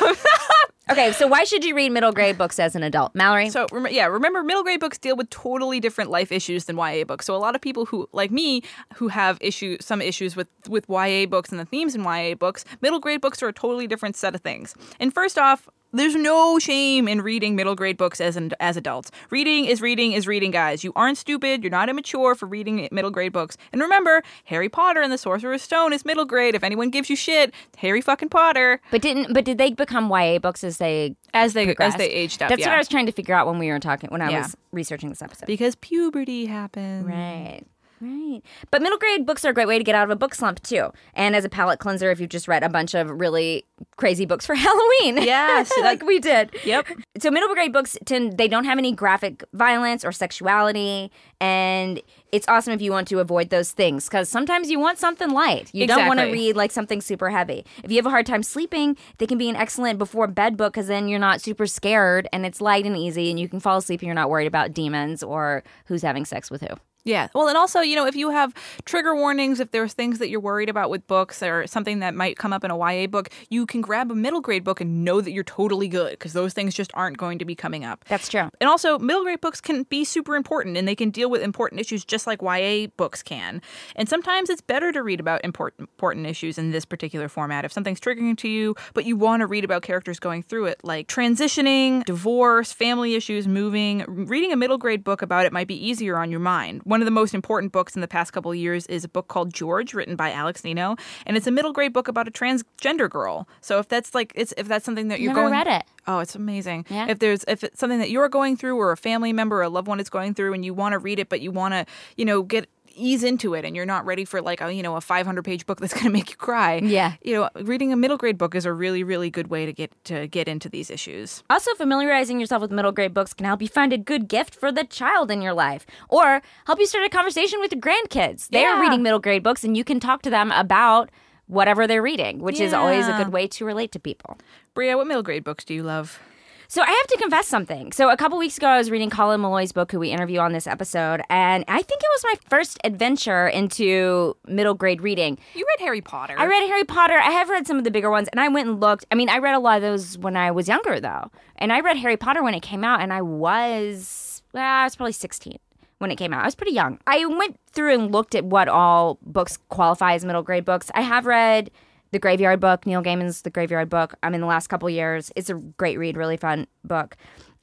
Okay, 0.91 1.13
so 1.13 1.29
why 1.29 1.45
should 1.45 1.65
you 1.65 1.77
read 1.77 1.93
middle 1.93 2.11
grade 2.11 2.37
books 2.37 2.59
as 2.59 2.75
an 2.75 2.83
adult, 2.83 3.15
Mallory? 3.15 3.49
So 3.51 3.67
rem- 3.71 3.87
yeah, 3.93 4.07
remember 4.07 4.43
middle 4.43 4.65
grade 4.65 4.81
books 4.81 4.99
deal 4.99 5.15
with 5.15 5.31
totally 5.31 5.79
different 5.79 6.11
life 6.11 6.33
issues 6.33 6.65
than 6.65 6.77
YA 6.77 7.05
books. 7.05 7.27
So 7.27 7.37
a 7.37 7.39
lot 7.39 7.55
of 7.55 7.61
people 7.61 7.87
who 7.87 8.09
like 8.13 8.33
me 8.33 8.63
who 8.95 9.07
have 9.07 9.39
issue 9.41 9.77
some 9.81 10.03
issues 10.03 10.35
with 10.35 10.49
with 10.69 10.87
YA 10.89 11.27
books 11.27 11.51
and 11.51 11.61
the 11.61 11.65
themes 11.65 11.95
in 11.95 12.03
YA 12.03 12.35
books, 12.35 12.65
middle 12.81 12.99
grade 12.99 13.21
books 13.21 13.41
are 13.41 13.49
a 13.49 13.53
totally 13.53 13.87
different 13.87 14.17
set 14.17 14.35
of 14.35 14.41
things. 14.41 14.75
And 14.99 15.15
first 15.15 15.39
off, 15.39 15.69
there's 15.93 16.15
no 16.15 16.59
shame 16.59 17.09
in 17.09 17.21
reading 17.23 17.57
middle 17.57 17.75
grade 17.75 17.97
books 17.97 18.21
as 18.21 18.37
an, 18.37 18.53
as 18.61 18.77
adults. 18.77 19.11
Reading 19.31 19.65
is 19.65 19.81
reading 19.81 20.13
is 20.13 20.27
reading, 20.27 20.51
guys. 20.51 20.85
You 20.85 20.93
aren't 20.97 21.19
stupid. 21.19 21.63
You're 21.63 21.71
not 21.71 21.89
immature 21.89 22.35
for 22.35 22.47
reading 22.47 22.89
middle 22.93 23.11
grade 23.11 23.33
books. 23.33 23.57
And 23.73 23.81
remember, 23.83 24.23
Harry 24.45 24.69
Potter 24.69 25.01
and 25.03 25.13
the 25.13 25.19
Sorcerer's 25.19 25.63
Stone 25.63 25.93
is 25.93 26.05
middle 26.05 26.25
grade. 26.25 26.55
If 26.55 26.63
anyone 26.65 26.91
gives 26.91 27.11
you 27.11 27.17
shit, 27.17 27.53
Harry 27.79 28.01
fucking 28.01 28.29
Potter. 28.29 28.81
but 28.91 29.03
didn't 29.03 29.33
but 29.35 29.45
did 29.45 29.59
they 29.59 29.73
become 29.73 30.09
YA 30.11 30.39
books 30.39 30.63
as 30.65 30.79
they 30.79 31.17
As 31.35 31.53
they 31.55 31.67
progressed? 31.67 31.95
as 31.97 31.99
they 31.99 32.11
aged 32.11 32.43
up, 32.43 32.49
That's 32.49 32.61
yeah. 32.61 32.69
what 32.69 32.75
I 32.75 32.79
was 32.79 32.89
trying 32.89 33.07
to 33.07 33.13
figure 33.13 33.35
out 33.35 33.47
when 33.47 33.59
we 33.59 33.69
were 33.69 33.79
talking 33.81 34.11
when 34.11 34.23
I 34.23 34.31
Yeah. 34.31 34.43
was 34.43 34.57
researching 34.73 35.09
this 35.09 35.23
episode. 35.23 35.47
because 35.47 35.75
puberty 35.77 36.47
happens. 36.47 37.05
Right. 37.07 37.63
Right. 38.01 38.41
But 38.71 38.81
middle 38.81 38.97
grade 38.99 39.27
books 39.27 39.45
are 39.45 39.51
a 39.51 39.53
great 39.53 39.69
way 39.69 39.77
to 39.77 39.85
get 39.85 39.95
out 39.95 40.05
of 40.05 40.11
a 40.11 40.17
book 40.17 40.35
slump 40.35 40.63
too. 40.63 40.91
And 41.13 41.37
as 41.37 41.45
a 41.45 41.51
palate 41.51 41.81
cleanser 41.81 42.11
if 42.11 42.19
you've 42.19 42.31
just 42.31 42.49
read 42.49 42.63
a 42.63 42.69
bunch 42.71 42.95
of 42.95 43.11
really 43.11 43.67
crazy 43.97 44.25
books 44.25 44.47
for 44.47 44.55
Halloween. 44.67 45.19
Yes, 45.19 45.71
like 45.81 46.03
we 46.03 46.19
did. 46.19 46.51
Yep. 46.65 46.87
So 47.19 47.31
middle 47.31 47.53
grade 47.55 47.73
books 47.73 47.99
tend 48.07 48.39
they 48.39 48.49
don't 48.49 48.65
have 48.65 48.79
any 48.79 48.93
graphic 48.93 49.45
violence 49.53 50.05
or 50.05 50.13
sexuality 50.13 51.13
and 51.43 52.01
it's 52.33 52.47
awesome 52.49 52.73
if 52.73 52.81
you 52.81 52.91
want 52.91 53.09
to 53.09 53.19
avoid 53.19 53.51
those 53.51 53.73
things 53.73 54.09
cuz 54.09 54.29
sometimes 54.31 54.71
you 54.71 54.81
want 54.81 54.99
something 54.99 55.31
light. 55.31 55.69
You 55.75 55.87
don't 55.87 56.07
want 56.07 56.21
to 56.21 56.27
read 56.27 56.57
like 56.57 56.71
something 56.71 57.03
super 57.03 57.29
heavy. 57.29 57.67
If 57.85 57.91
you 57.91 57.99
have 57.99 58.07
a 58.07 58.11
hard 58.11 58.25
time 58.25 58.43
sleeping, 58.43 58.97
they 59.19 59.27
can 59.27 59.37
be 59.37 59.51
an 59.51 59.57
excellent 59.57 59.99
before 59.99 60.27
bed 60.27 60.57
book 60.57 60.73
cuz 60.73 60.87
then 60.87 61.07
you're 61.09 61.19
not 61.19 61.43
super 61.43 61.67
scared 61.67 62.29
and 62.33 62.47
it's 62.47 62.63
light 62.63 62.87
and 62.87 62.97
easy 62.97 63.29
and 63.29 63.39
you 63.39 63.49
can 63.49 63.61
fall 63.61 63.77
asleep 63.77 64.01
and 64.01 64.07
you're 64.07 64.15
not 64.15 64.31
worried 64.31 64.47
about 64.47 64.73
demons 64.73 65.23
or 65.23 65.63
who's 65.87 66.03
having 66.03 66.25
sex 66.25 66.51
with 66.51 66.63
who. 66.63 66.77
Yeah. 67.05 67.29
Well, 67.35 67.49
and 67.49 67.57
also, 67.57 67.81
you 67.81 67.97
know, 67.97 68.07
if 68.07 68.15
you 68.15 68.31
have 68.31 68.55
trigger 68.85 69.15
warnings, 69.15 69.61
if 69.61 69.71
there's 69.71 69.95
things 69.95 70.19
that 70.19 70.29
you're 70.29 70.41
worried 70.41 70.69
about 70.69 70.91
with 70.91 71.07
books 71.07 71.43
or 71.43 71.67
something 71.67 72.01
that 72.01 72.15
might 72.15 72.37
come 72.37 72.53
up 72.53 72.65
in 72.65 72.71
a 72.71 72.77
YA 72.77 73.07
book, 73.07 73.31
you 73.49 73.67
can 73.67 73.81
grab 73.81 74.11
a 74.11 74.15
middle 74.15 74.41
grade 74.41 74.65
book 74.65 74.81
and 74.81 75.05
know 75.05 75.21
that 75.21 75.33
you're 75.33 75.45
totally 75.45 75.89
good 75.89 76.13
because 76.13 76.33
those 76.33 76.53
things 76.53 76.75
just 76.75 76.91
aren't 76.95 77.17
going 77.17 77.39
to 77.39 77.45
be 77.45 77.55
coming 77.55 77.85
up. 77.85 78.05
That's 78.09 78.29
true. 78.29 78.51
And 78.61 78.69
also, 78.69 78.99
middle 78.99 79.23
grade 79.23 79.41
books 79.41 79.61
can 79.61 79.85
be 79.85 80.05
super 80.05 80.37
important 80.37 80.77
and 80.77 80.87
they 80.87 80.95
can 80.95 81.11
deal 81.11 81.31
with 81.31 81.43
important 81.43 81.81
issues 81.81 82.05
just 82.05 82.27
like 82.27 82.43
YA 82.43 82.89
books 82.97 83.23
can. 83.23 83.63
And 83.97 84.09
sometimes 84.09 84.51
it's 84.51 84.61
better 84.61 84.93
to 84.93 85.03
read 85.03 85.21
about 85.21 85.41
important 85.45 85.81
important 85.81 86.27
issues 86.27 86.59
in 86.59 86.71
this 86.71 86.85
particular 86.85 87.29
format. 87.29 87.65
If 87.65 87.73
something's 87.73 88.01
triggering 88.01 88.37
to 88.39 88.49
you, 88.49 88.75
but 88.95 89.05
you 89.05 89.17
want 89.17 89.41
to 89.41 89.47
read 89.47 89.65
about 89.65 89.83
characters 89.83 90.19
going 90.19 90.43
through 90.43 90.67
it, 90.67 90.81
like 90.83 91.09
transitioning, 91.09 92.05
divorce, 92.05 92.73
family 92.73 93.15
issues, 93.15 93.47
moving, 93.49 94.05
reading 94.07 94.53
a 94.53 94.57
middle 94.57 94.79
grade 94.79 95.05
book 95.05 95.23
about 95.23 95.47
it 95.47 95.53
might 95.53 95.67
be 95.67 95.75
easier 95.75 96.17
on 96.19 96.31
your 96.31 96.41
mind. 96.41 96.83
One 96.91 97.01
of 97.01 97.05
the 97.05 97.13
most 97.13 97.35
important 97.35 97.71
books 97.71 97.95
in 97.95 98.01
the 98.01 98.09
past 98.09 98.33
couple 98.33 98.51
of 98.51 98.57
years 98.57 98.85
is 98.89 99.05
a 99.05 99.09
book 99.09 99.29
called 99.29 99.55
George, 99.55 99.95
written 99.95 100.17
by 100.17 100.33
Alex 100.33 100.63
Gino, 100.63 100.97
and 101.25 101.37
it's 101.37 101.47
a 101.47 101.53
middle 101.53 101.73
grade 101.73 101.93
book 101.93 102.09
about 102.09 102.27
a 102.27 102.33
transgender 102.33 103.09
girl. 103.09 103.47
So 103.61 103.79
if 103.79 103.87
that's 103.87 104.13
like 104.13 104.33
it's 104.35 104.53
if 104.59 104.67
that's 104.67 104.87
something 104.87 105.07
that 105.07 105.21
you're 105.21 105.33
Never 105.33 105.43
going 105.43 105.53
read 105.53 105.69
it. 105.69 105.85
Oh, 106.09 106.19
it's 106.19 106.35
amazing. 106.35 106.87
Yeah. 106.91 107.07
If 107.09 107.21
there's 107.21 107.45
if 107.47 107.63
it's 107.63 107.79
something 107.79 108.01
that 108.01 108.11
you're 108.11 108.29
going 108.29 108.57
through 108.57 108.77
or 108.77 108.91
a 108.91 108.97
family 108.97 109.33
member 109.33 109.59
or 109.59 109.63
a 109.63 109.69
loved 109.69 109.87
one 109.87 110.01
is 110.01 110.11
going 110.11 110.35
through 110.35 110.53
and 110.53 110.65
you 110.65 110.75
want 110.75 110.95
to 110.95 110.99
read 110.99 111.21
it 111.21 111.29
but 111.29 111.41
you 111.41 111.53
want 111.53 111.75
to, 111.75 111.87
you 112.17 112.25
know, 112.25 112.43
get 112.43 112.69
ease 113.01 113.25
into 113.25 113.55
it 113.55 113.65
and 113.65 113.75
you're 113.75 113.87
not 113.87 114.05
ready 114.05 114.25
for 114.25 114.43
like 114.43 114.61
a, 114.61 114.73
you 114.73 114.83
know, 114.83 114.97
a 114.97 115.01
500 115.01 115.45
page 115.45 115.67
book 115.67 115.81
that's 115.81 115.95
going 115.95 116.05
to 116.05 116.11
make 116.11 116.31
you 116.31 116.37
cry. 116.37 116.81
Yeah. 116.83 117.15
You 117.23 117.35
know, 117.35 117.51
reading 117.63 117.93
a 117.93 117.97
middle 117.97 118.17
grade 118.17 118.39
book 118.39 118.55
is 118.55 118.67
a 118.67 118.73
really 118.73 119.03
really 119.03 119.31
good 119.31 119.49
way 119.49 119.67
to 119.67 119.73
get 119.73 119.93
to 120.05 120.27
get 120.29 120.49
into 120.49 120.69
these 120.69 120.91
issues. 120.91 121.43
Also, 121.51 121.75
familiarizing 121.75 122.41
yourself 122.41 122.63
with 122.63 122.71
middle 122.71 122.93
grade 122.93 123.15
books 123.15 123.33
can 123.33 123.47
help 123.47 123.63
you 123.63 123.69
find 123.69 123.93
a 123.93 123.99
good 123.99 124.29
gift 124.29 124.55
for 124.55 124.71
the 124.71 124.85
child 124.85 125.31
in 125.31 125.43
your 125.43 125.55
life 125.55 125.87
or 126.09 126.43
help 126.67 126.79
you 126.79 126.87
start 126.87 127.05
a 127.05 127.09
conversation 127.09 127.61
with 127.61 127.73
your 127.73 127.81
grandkids. 127.81 128.49
They 128.49 128.65
are 128.65 128.81
reading 128.81 129.03
middle 129.03 129.19
grade 129.19 129.43
books 129.43 129.65
and 129.65 129.77
you 129.77 129.85
can 129.85 130.01
talk 130.01 130.23
to 130.23 130.31
them 130.31 130.53
about 130.53 131.11
whatever 131.47 131.87
they're 131.87 132.03
reading, 132.03 132.39
which 132.39 132.61
is 132.61 132.73
always 132.73 133.09
a 133.09 133.13
good 133.17 133.33
way 133.33 133.49
to 133.49 133.65
relate 133.65 133.91
to 133.93 133.99
people. 133.99 134.39
Brea, 134.73 134.95
what 134.95 135.07
middle 135.07 135.23
grade 135.23 135.43
books 135.43 135.65
do 135.65 135.75
you 135.75 135.83
love? 135.83 136.21
So 136.71 136.83
I 136.83 136.87
have 136.87 137.07
to 137.09 137.17
confess 137.17 137.49
something. 137.49 137.91
So 137.91 138.11
a 138.11 138.17
couple 138.17 138.39
weeks 138.39 138.57
ago, 138.57 138.69
I 138.69 138.79
was 138.79 138.93
reading 138.93 139.11
Colin 139.11 139.41
Meloy's 139.41 139.73
book, 139.73 139.91
who 139.91 139.99
we 139.99 140.11
interview 140.11 140.39
on 140.39 140.53
this 140.53 140.69
episode, 140.69 141.21
and 141.29 141.65
I 141.67 141.83
think 141.83 142.01
it 142.01 142.09
was 142.13 142.23
my 142.23 142.35
first 142.49 142.79
adventure 142.85 143.49
into 143.49 144.37
middle 144.47 144.75
grade 144.75 145.01
reading. 145.01 145.37
You 145.55 145.67
read 145.67 145.85
Harry 145.85 146.01
Potter. 146.01 146.37
I 146.39 146.47
read 146.47 146.65
Harry 146.69 146.85
Potter. 146.85 147.19
I 147.19 147.33
have 147.33 147.49
read 147.49 147.67
some 147.67 147.79
of 147.79 147.83
the 147.83 147.91
bigger 147.91 148.09
ones, 148.09 148.29
and 148.29 148.39
I 148.39 148.47
went 148.47 148.69
and 148.69 148.79
looked. 148.79 149.05
I 149.11 149.17
mean, 149.17 149.29
I 149.29 149.39
read 149.39 149.57
a 149.57 149.59
lot 149.59 149.79
of 149.79 149.83
those 149.83 150.17
when 150.17 150.37
I 150.37 150.53
was 150.53 150.69
younger, 150.69 151.01
though, 151.01 151.33
and 151.57 151.73
I 151.73 151.81
read 151.81 151.97
Harry 151.97 152.17
Potter 152.17 152.41
when 152.41 152.55
it 152.55 152.63
came 152.63 152.85
out, 152.85 153.01
and 153.01 153.13
I 153.13 153.21
was 153.21 154.41
well, 154.53 154.63
I 154.63 154.85
was 154.85 154.95
probably 154.95 155.11
sixteen 155.11 155.59
when 155.99 156.13
it 156.13 156.17
came 156.19 156.33
out. 156.33 156.43
I 156.43 156.47
was 156.47 156.55
pretty 156.55 156.73
young. 156.73 157.01
I 157.05 157.27
went 157.27 157.59
through 157.73 157.95
and 157.95 158.13
looked 158.13 158.37
at 158.37 158.45
what 158.45 158.69
all 158.69 159.19
books 159.23 159.59
qualify 159.71 160.15
as 160.15 160.25
middle 160.25 160.45
grade 160.45 160.65
books. 160.65 160.89
I 160.95 161.01
have 161.01 161.27
read 161.27 161.73
the 162.13 162.19
Graveyard 162.19 162.61
Book, 162.61 162.87
Neil 162.87 163.03
Gaiman's 163.03 163.43
The 163.43 163.51
Graveyard 163.51 163.89
Book. 163.89 164.15
I'm 164.23 164.35
in 164.35 164.41
the 164.41 164.47
last 164.47 164.67
couple 164.69 164.91
years. 164.91 165.31
It's 165.37 165.51
a 165.51 165.55
great 165.55 165.99
read, 165.99 166.17
really 166.17 166.37
fun 166.37 166.67
book. 166.85 167.17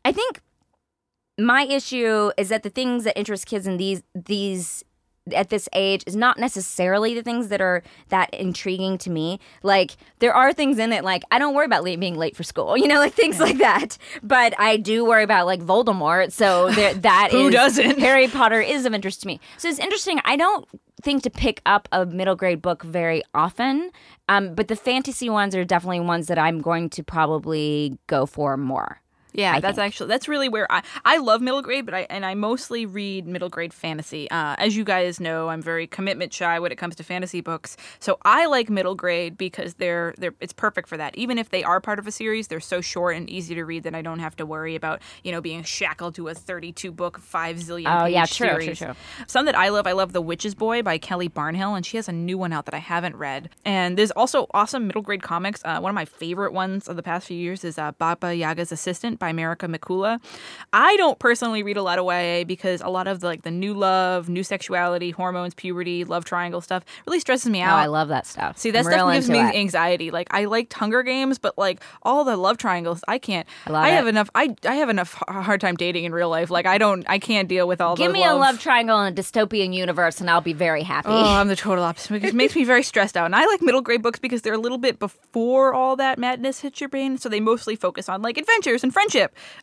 I 0.05 0.11
think 0.11 0.41
my 1.37 1.63
issue 1.63 2.31
is 2.37 2.49
that 2.49 2.63
the 2.63 2.69
things 2.69 3.03
that 3.03 3.17
interest 3.17 3.45
kids 3.45 3.67
in 3.67 3.77
these 3.77 4.03
these 4.15 4.83
at 5.33 5.49
this 5.49 5.67
age 5.73 6.03
is 6.07 6.15
not 6.15 6.37
necessarily 6.39 7.13
the 7.13 7.23
things 7.23 7.47
that 7.49 7.61
are 7.61 7.83
that 8.09 8.33
intriguing 8.33 8.97
to 8.99 9.09
me. 9.09 9.39
Like 9.63 9.97
there 10.19 10.33
are 10.33 10.53
things 10.53 10.79
in 10.79 10.91
it 10.93 11.03
like 11.03 11.23
I 11.31 11.39
don't 11.39 11.53
worry 11.55 11.65
about 11.65 11.83
late, 11.83 11.99
being 11.99 12.15
late 12.17 12.35
for 12.35 12.43
school, 12.43 12.77
you 12.81 12.87
know, 12.87 12.99
like 12.99 13.13
things 13.13 13.39
like 13.39 13.57
that. 13.59 13.97
But 14.23 14.53
I 14.59 14.77
do 14.77 15.05
worry 15.05 15.23
about 15.23 15.45
like 15.45 15.61
Voldemort. 15.61 16.31
So 16.31 16.71
there, 16.71 16.93
that 17.09 17.29
Who 17.31 17.47
is- 17.47 17.53
doesn't? 17.53 17.99
Harry 17.99 18.27
Potter 18.27 18.61
is 18.61 18.85
of 18.85 18.93
interest 18.93 19.21
to 19.21 19.27
me. 19.27 19.39
So 19.57 19.67
it's 19.69 19.79
interesting. 19.79 20.19
I 20.25 20.35
don't 20.35 20.67
think 21.03 21.21
to 21.23 21.29
pick 21.29 21.61
up 21.65 21.87
a 21.91 22.05
middle 22.07 22.35
grade 22.35 22.59
book 22.61 22.81
very 22.83 23.21
often, 23.35 23.91
um, 24.29 24.55
but 24.55 24.67
the 24.67 24.75
fantasy 24.75 25.29
ones 25.29 25.55
are 25.55 25.63
definitely 25.63 25.99
ones 25.99 26.25
that 26.27 26.39
I'm 26.39 26.59
going 26.59 26.89
to 26.91 27.03
probably 27.03 27.97
go 28.07 28.25
for 28.25 28.57
more. 28.57 28.99
Yeah, 29.37 29.53
I 29.53 29.59
that's 29.59 29.75
think. 29.77 29.85
actually 29.85 30.07
that's 30.09 30.27
really 30.27 30.49
where 30.49 30.69
I 30.71 30.83
I 31.05 31.17
love 31.17 31.41
middle 31.41 31.61
grade, 31.61 31.85
but 31.85 31.93
I 31.93 32.07
and 32.09 32.25
I 32.25 32.33
mostly 32.33 32.85
read 32.85 33.27
middle 33.27 33.49
grade 33.49 33.73
fantasy. 33.73 34.29
Uh, 34.29 34.55
as 34.57 34.75
you 34.75 34.83
guys 34.83 35.19
know, 35.19 35.49
I'm 35.49 35.61
very 35.61 35.87
commitment 35.87 36.33
shy 36.33 36.59
when 36.59 36.71
it 36.71 36.77
comes 36.77 36.95
to 36.95 37.03
fantasy 37.03 37.41
books. 37.41 37.77
So 37.99 38.17
I 38.23 38.47
like 38.47 38.69
middle 38.69 38.95
grade 38.95 39.37
because 39.37 39.75
they're 39.75 40.13
they're 40.17 40.33
it's 40.41 40.53
perfect 40.53 40.89
for 40.89 40.97
that. 40.97 41.15
Even 41.17 41.37
if 41.37 41.51
they 41.51 41.63
are 41.63 41.79
part 41.79 41.99
of 41.99 42.07
a 42.07 42.11
series, 42.11 42.47
they're 42.47 42.59
so 42.59 42.81
short 42.81 43.15
and 43.15 43.29
easy 43.29 43.55
to 43.55 43.63
read 43.63 43.83
that 43.83 43.93
I 43.95 44.01
don't 44.01 44.19
have 44.19 44.35
to 44.37 44.45
worry 44.45 44.75
about 44.75 45.01
you 45.23 45.31
know 45.31 45.39
being 45.39 45.63
shackled 45.63 46.15
to 46.15 46.27
a 46.29 46.33
32 46.33 46.91
book 46.91 47.19
five 47.19 47.57
zillion. 47.57 47.95
Oh, 47.95 48.05
page 48.05 48.13
yeah, 48.13 48.25
true, 48.25 48.49
true, 48.49 48.61
series. 48.61 48.79
true. 48.79 48.93
Some 49.27 49.45
that 49.45 49.55
I 49.55 49.69
love, 49.69 49.85
I 49.85 49.91
love 49.91 50.13
The 50.13 50.21
Witch's 50.21 50.55
Boy 50.55 50.81
by 50.81 50.97
Kelly 50.97 51.29
Barnhill, 51.29 51.75
and 51.75 51.85
she 51.85 51.97
has 51.97 52.09
a 52.09 52.11
new 52.11 52.37
one 52.37 52.51
out 52.53 52.65
that 52.65 52.73
I 52.73 52.79
haven't 52.79 53.15
read. 53.15 53.49
And 53.63 53.97
there's 53.97 54.11
also 54.11 54.47
awesome 54.53 54.87
middle 54.87 55.03
grade 55.03 55.21
comics. 55.21 55.61
Uh, 55.63 55.79
one 55.79 55.91
of 55.91 55.95
my 55.95 56.05
favorite 56.05 56.53
ones 56.53 56.87
of 56.87 56.95
the 56.95 57.03
past 57.03 57.27
few 57.27 57.37
years 57.37 57.63
is 57.63 57.77
uh, 57.77 57.91
Baba 57.93 58.35
Yaga's 58.35 58.71
Assistant 58.71 59.19
by 59.19 59.26
Marika 59.33 59.73
McCoola. 59.73 60.19
I 60.73 60.95
don't 60.97 61.17
personally 61.19 61.63
read 61.63 61.77
a 61.77 61.83
lot 61.83 61.99
of 61.99 62.05
YA 62.05 62.43
because 62.45 62.81
a 62.81 62.89
lot 62.89 63.07
of 63.07 63.19
the, 63.21 63.27
like 63.27 63.43
the 63.43 63.51
new 63.51 63.73
love, 63.73 64.29
new 64.29 64.43
sexuality, 64.43 65.11
hormones, 65.11 65.53
puberty, 65.53 66.03
love 66.03 66.25
triangle 66.25 66.61
stuff 66.61 66.83
really 67.05 67.19
stresses 67.19 67.49
me 67.49 67.61
Oh, 67.61 67.65
out. 67.65 67.79
I 67.79 67.85
love 67.87 68.07
that 68.09 68.25
stuff. 68.25 68.57
See, 68.57 68.71
that 68.71 68.79
I'm 68.85 68.91
stuff 68.91 69.13
gives 69.13 69.29
me 69.29 69.39
it. 69.39 69.55
anxiety. 69.55 70.11
Like 70.11 70.27
I 70.31 70.45
liked 70.45 70.73
Hunger 70.73 71.03
Games, 71.03 71.37
but 71.39 71.57
like 71.57 71.81
all 72.03 72.23
the 72.23 72.37
love 72.37 72.57
triangles, 72.57 73.03
I 73.07 73.17
can't. 73.17 73.47
I 73.65 73.71
love 73.71 73.85
have 73.87 74.07
enough. 74.07 74.29
I 74.35 74.55
I 74.65 74.75
have 74.75 74.89
enough 74.89 75.13
hard 75.27 75.61
time 75.61 75.75
dating 75.75 76.03
in 76.05 76.11
real 76.11 76.29
life. 76.29 76.49
Like 76.49 76.65
I 76.65 76.77
don't. 76.77 77.05
I 77.09 77.19
can't 77.19 77.47
deal 77.47 77.67
with 77.67 77.81
all 77.81 77.95
Give 77.95 78.11
me 78.11 78.23
a 78.23 78.33
love 78.35 78.59
triangle 78.59 78.99
in 79.01 79.13
a 79.13 79.15
dystopian 79.15 79.73
universe, 79.73 80.19
and 80.21 80.29
I'll 80.29 80.41
be 80.41 80.53
very 80.53 80.83
happy. 80.83 81.09
Oh, 81.09 81.35
I'm 81.35 81.47
the 81.53 81.55
total 81.55 81.83
opposite. 81.83 82.23
It 82.23 82.35
makes 82.35 82.55
me 82.55 82.63
very 82.63 82.83
stressed 82.83 83.17
out. 83.17 83.25
And 83.25 83.35
I 83.35 83.45
like 83.45 83.61
middle 83.61 83.81
grade 83.81 84.01
books 84.01 84.19
because 84.19 84.41
they're 84.41 84.53
a 84.53 84.57
little 84.59 84.77
bit 84.77 84.99
before 84.99 85.73
all 85.73 85.95
that 85.97 86.19
madness 86.19 86.59
hits 86.61 86.79
your 86.81 86.89
brain. 86.89 87.17
So 87.17 87.29
they 87.29 87.39
mostly 87.39 87.75
focus 87.75 88.09
on 88.09 88.21
like 88.21 88.37
adventures 88.37 88.83
and 88.83 88.93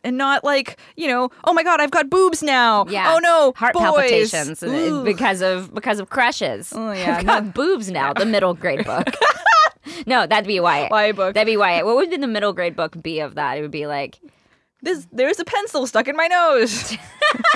and 0.03 0.17
not 0.17 0.43
like, 0.43 0.77
you 0.95 1.07
know, 1.07 1.29
oh 1.45 1.53
my 1.53 1.63
God, 1.63 1.81
I've 1.81 1.91
got 1.91 2.09
boobs 2.09 2.43
now. 2.43 2.85
Yeah. 2.87 3.13
Oh 3.13 3.19
no. 3.19 3.53
Heart 3.55 3.73
boys. 3.73 3.83
palpitations 3.83 4.63
uh, 4.63 4.67
Ooh. 4.67 5.03
because 5.03 5.41
of 5.41 5.73
because 5.73 5.99
of 5.99 6.09
crushes. 6.09 6.73
Oh, 6.75 6.91
yeah, 6.91 7.17
I've 7.17 7.25
got 7.25 7.53
boobs 7.53 7.89
now. 7.89 8.13
The 8.13 8.25
middle 8.25 8.53
grade 8.53 8.85
book. 8.85 9.07
no, 10.05 10.25
that'd 10.25 10.47
be 10.47 10.55
YA. 10.55 10.87
YA 10.91 11.11
book. 11.11 11.33
That'd 11.33 11.45
be 11.45 11.53
YA. 11.53 11.83
What 11.83 11.95
would 11.95 12.11
the 12.11 12.27
middle 12.27 12.53
grade 12.53 12.75
book 12.75 13.01
be 13.01 13.19
of 13.19 13.35
that? 13.35 13.57
It 13.57 13.61
would 13.61 13.71
be 13.71 13.87
like 13.87 14.19
This, 14.85 15.07
there's 15.11 15.39
a 15.39 15.45
pencil 15.45 15.87
stuck 15.87 16.07
in 16.07 16.15
my 16.15 16.27
nose 16.27 16.95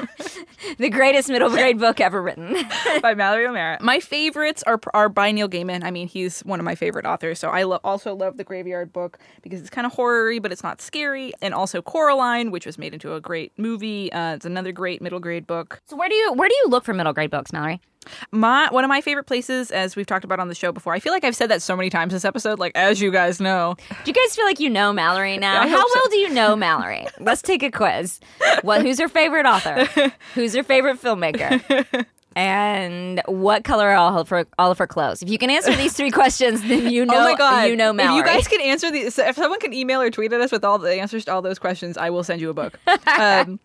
the 0.79 0.89
greatest 0.89 1.29
middle 1.29 1.49
grade 1.49 1.77
book 1.79 2.01
ever 2.01 2.21
written. 2.21 2.55
by 3.01 3.13
Mallory 3.13 3.45
O'Meara. 3.45 3.77
My 3.81 3.99
favorites 3.99 4.63
are 4.63 4.79
are 4.93 5.09
by 5.09 5.31
Neil 5.31 5.47
Gaiman. 5.47 5.83
I 5.83 5.91
mean, 5.91 6.07
he's 6.07 6.41
one 6.41 6.59
of 6.59 6.65
my 6.65 6.73
favorite 6.75 7.05
authors. 7.05 7.37
So 7.39 7.49
I 7.49 7.63
lo- 7.63 7.79
also 7.83 8.15
love 8.15 8.37
the 8.37 8.43
Graveyard 8.43 8.91
Book 8.91 9.19
because 9.43 9.61
it's 9.61 9.69
kind 9.69 9.85
of 9.85 9.93
horror-y, 9.93 10.39
but 10.39 10.51
it's 10.51 10.63
not 10.63 10.81
scary. 10.81 11.31
And 11.41 11.53
also 11.53 11.81
Coraline, 11.81 12.49
which 12.51 12.65
was 12.65 12.77
made 12.77 12.93
into 12.93 13.13
a 13.13 13.21
great 13.21 13.51
movie. 13.57 14.11
Uh, 14.11 14.33
it's 14.35 14.45
another 14.45 14.71
great 14.71 15.01
middle 15.01 15.19
grade 15.19 15.45
book. 15.45 15.81
so 15.85 15.95
where 15.95 16.09
do 16.09 16.15
you 16.15 16.33
where 16.33 16.49
do 16.49 16.55
you 16.55 16.65
look 16.69 16.83
for 16.83 16.93
middle 16.93 17.13
grade 17.13 17.29
books, 17.31 17.53
Mallory? 17.53 17.79
My 18.31 18.67
one 18.71 18.83
of 18.83 18.89
my 18.89 19.01
favorite 19.01 19.25
places, 19.25 19.71
as 19.71 19.95
we've 19.95 20.05
talked 20.05 20.25
about 20.25 20.39
on 20.39 20.47
the 20.47 20.55
show 20.55 20.71
before. 20.71 20.93
I 20.93 20.99
feel 20.99 21.13
like 21.13 21.23
I've 21.23 21.35
said 21.35 21.49
that 21.49 21.61
so 21.61 21.75
many 21.75 21.89
times 21.89 22.13
this 22.13 22.25
episode. 22.25 22.59
Like 22.59 22.71
as 22.75 23.01
you 23.01 23.11
guys 23.11 23.39
know, 23.39 23.75
Do 23.89 23.95
you 24.05 24.13
guys 24.13 24.35
feel 24.35 24.45
like 24.45 24.59
you 24.59 24.69
know 24.69 24.93
Mallory 24.93 25.37
now? 25.37 25.67
How 25.67 25.87
so. 25.87 25.91
well 25.95 26.09
do 26.09 26.17
you 26.17 26.29
know 26.29 26.55
Mallory? 26.55 27.07
Let's 27.19 27.41
take 27.41 27.63
a 27.63 27.71
quiz. 27.71 28.19
What? 28.61 28.81
Who's 28.81 28.99
her 28.99 29.09
favorite 29.09 29.45
author? 29.45 29.85
Who's 30.33 30.55
her 30.55 30.63
favorite 30.63 31.01
filmmaker? 31.01 32.05
And 32.35 33.21
what 33.25 33.63
color 33.63 33.89
are 33.89 33.95
all 33.95 34.17
of 34.17 34.29
her 34.29 34.45
all 34.57 34.71
of 34.71 34.77
her 34.77 34.87
clothes? 34.87 35.21
If 35.21 35.29
you 35.29 35.37
can 35.37 35.49
answer 35.49 35.75
these 35.75 35.93
three 35.93 36.11
questions, 36.11 36.61
then 36.61 36.89
you 36.89 37.03
know 37.05 37.15
oh 37.17 37.23
my 37.23 37.35
god, 37.35 37.63
you 37.63 37.75
know 37.75 37.91
Mallory. 37.91 38.19
If 38.19 38.25
you 38.25 38.33
guys 38.33 38.47
can 38.47 38.61
answer 38.61 38.91
these, 38.91 39.17
if 39.17 39.35
someone 39.35 39.59
can 39.59 39.73
email 39.73 39.99
or 39.99 40.09
tweet 40.09 40.31
at 40.31 40.39
us 40.39 40.51
with 40.51 40.63
all 40.63 40.77
the 40.77 40.93
answers 40.93 41.25
to 41.25 41.33
all 41.33 41.41
those 41.41 41.59
questions, 41.59 41.97
I 41.97 42.11
will 42.11 42.23
send 42.23 42.39
you 42.39 42.49
a 42.49 42.53
book. 42.53 42.79
Um, 43.07 43.59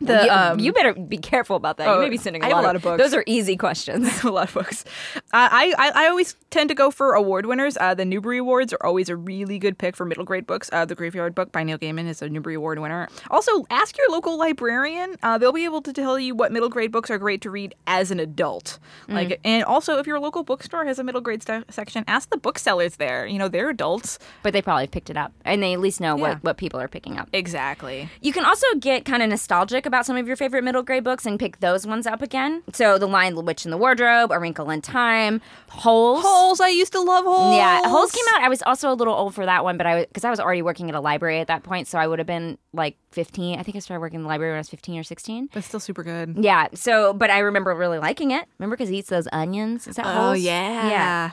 the 0.00 0.24
you, 0.24 0.30
um, 0.30 0.58
you 0.60 0.72
better 0.72 0.94
be 0.94 1.16
careful 1.18 1.56
about 1.56 1.76
that. 1.78 1.88
oh, 1.88 1.94
you 1.96 2.00
may 2.02 2.10
be 2.10 2.16
sending 2.16 2.42
a 2.44 2.48
lot, 2.48 2.62
a 2.64 2.66
lot 2.66 2.76
of 2.76 2.82
books. 2.82 3.02
Those 3.02 3.14
are 3.14 3.24
easy 3.26 3.56
questions. 3.56 4.22
a 4.24 4.30
lot 4.30 4.48
of 4.48 4.54
books. 4.54 4.84
Uh, 5.16 5.20
I, 5.32 5.74
I 5.78 6.04
I 6.04 6.08
always 6.08 6.34
tend 6.50 6.68
to 6.68 6.74
go 6.74 6.90
for 6.90 7.14
award 7.14 7.46
winners. 7.46 7.76
Uh, 7.80 7.94
the 7.94 8.04
Newbery 8.04 8.38
Awards 8.38 8.72
are 8.72 8.84
always 8.86 9.08
a 9.08 9.16
really 9.16 9.58
good 9.58 9.78
pick 9.78 9.96
for 9.96 10.04
middle 10.04 10.24
grade 10.24 10.46
books. 10.46 10.70
Uh, 10.72 10.84
the 10.84 10.94
Graveyard 10.94 11.34
Book 11.34 11.52
by 11.52 11.62
Neil 11.64 11.78
Gaiman 11.78 12.06
is 12.08 12.22
a 12.22 12.28
Newbery 12.28 12.54
Award 12.54 12.78
winner. 12.78 13.08
Also, 13.30 13.64
ask 13.70 13.96
your 13.98 14.10
local 14.10 14.36
librarian. 14.38 15.16
Uh, 15.22 15.38
they'll 15.38 15.52
be 15.52 15.64
able 15.64 15.82
to 15.82 15.92
tell 15.92 16.18
you 16.18 16.34
what 16.34 16.52
middle 16.52 16.68
grade 16.68 16.92
books 16.92 17.10
are 17.10 17.18
great 17.18 17.40
to 17.42 17.50
read 17.50 17.74
as 17.86 18.10
an 18.10 18.20
adult. 18.20 18.78
Like, 19.08 19.40
and 19.44 19.64
also 19.64 19.98
if 19.98 20.06
your 20.06 20.18
local 20.20 20.42
bookstore 20.44 20.84
has 20.84 20.98
a 20.98 21.04
middle 21.04 21.20
grade 21.20 21.42
st- 21.42 21.72
section, 21.72 22.04
ask 22.08 22.30
the 22.30 22.36
booksellers 22.36 22.96
there. 22.96 23.26
You 23.26 23.38
know, 23.38 23.48
they're 23.48 23.68
adults. 23.70 24.18
but 24.42 24.52
they 24.52 24.62
probably 24.62 24.86
picked 24.86 25.10
it 25.10 25.16
up, 25.16 25.32
and 25.44 25.62
they 25.62 25.72
at 25.72 25.80
least 25.80 26.00
know 26.00 26.16
Yeah. 26.16 26.22
what 26.22 26.44
what 26.44 26.56
people 26.56 26.80
are 26.80 26.88
picking 26.88 27.18
up. 27.18 27.28
Exactly. 27.32 28.08
You 28.20 28.32
can 28.32 28.44
also 28.44 28.66
get 28.78 29.04
kind 29.04 29.22
of 29.22 29.28
nostalgic 29.28 29.63
nostalgic 29.64 29.86
about 29.86 30.04
some 30.06 30.16
of 30.16 30.26
your 30.26 30.36
favorite 30.36 30.62
middle 30.62 30.82
grade 30.82 31.04
books 31.04 31.24
and 31.26 31.38
pick 31.38 31.60
those 31.60 31.86
ones 31.86 32.06
up 32.06 32.20
again. 32.22 32.62
So, 32.72 32.98
The 32.98 33.06
Lion, 33.06 33.34
the 33.34 33.40
Witch, 33.40 33.64
and 33.64 33.72
the 33.72 33.78
Wardrobe, 33.78 34.30
A 34.30 34.38
Wrinkle 34.38 34.70
in 34.70 34.82
Time, 34.82 35.40
Holes. 35.70 36.22
Holes. 36.22 36.60
I 36.60 36.68
used 36.68 36.92
to 36.92 37.00
love 37.00 37.24
holes. 37.24 37.56
Yeah, 37.56 37.88
Holes 37.88 38.12
came 38.12 38.24
out. 38.34 38.42
I 38.42 38.48
was 38.48 38.62
also 38.62 38.90
a 38.92 38.94
little 38.94 39.14
old 39.14 39.34
for 39.34 39.46
that 39.46 39.64
one, 39.64 39.76
but 39.76 39.86
I 39.86 39.94
was 39.96 40.06
because 40.06 40.24
I 40.24 40.30
was 40.30 40.38
already 40.40 40.62
working 40.62 40.88
at 40.88 40.94
a 40.94 41.00
library 41.00 41.40
at 41.40 41.46
that 41.48 41.62
point, 41.62 41.88
so 41.88 41.98
I 41.98 42.06
would 42.06 42.18
have 42.18 42.26
been 42.26 42.58
like 42.72 42.96
15. 43.12 43.58
I 43.58 43.62
think 43.62 43.76
I 43.76 43.80
started 43.80 44.00
working 44.00 44.16
in 44.16 44.22
the 44.22 44.28
library 44.28 44.52
when 44.52 44.58
I 44.58 44.60
was 44.60 44.68
15 44.68 44.98
or 44.98 45.02
16. 45.02 45.48
but 45.52 45.64
still 45.64 45.80
super 45.80 46.02
good. 46.02 46.36
Yeah. 46.38 46.68
So, 46.74 47.12
but 47.14 47.30
I 47.30 47.38
remember 47.38 47.74
really 47.74 47.98
liking 47.98 48.30
it. 48.30 48.44
Remember 48.58 48.76
because 48.76 48.90
he 48.90 48.98
eats 48.98 49.08
those 49.08 49.28
onions. 49.32 49.86
Is 49.86 49.96
that 49.96 50.06
Oh 50.06 50.26
Holes? 50.28 50.40
yeah. 50.40 50.88
Yeah. 50.90 51.30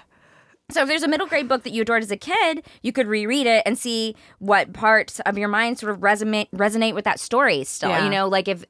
So 0.72 0.82
if 0.82 0.88
there's 0.88 1.04
a 1.04 1.08
middle 1.08 1.28
grade 1.28 1.48
book 1.48 1.64
that 1.64 1.72
you 1.72 1.82
adored 1.82 2.04
as 2.04 2.12
a 2.12 2.18
kid, 2.18 2.64
you 2.82 2.92
could 2.92 3.08
reread 3.08 3.48
it 3.48 3.64
and 3.66 3.78
see 3.78 4.16
what 4.40 4.74
parts 4.74 5.20
of 5.22 5.38
your 5.38 5.48
mind 5.50 5.80
sort 5.80 5.92
of 5.94 6.00
resonate 6.00 6.48
resonate 6.52 6.94
with 6.96 7.06
that 7.06 7.20
story. 7.20 7.64
Still, 7.64 7.90
Yeah. 7.90 8.04
you 8.06 8.10
know, 8.10 8.28
like 8.28 8.48
if 8.48 8.64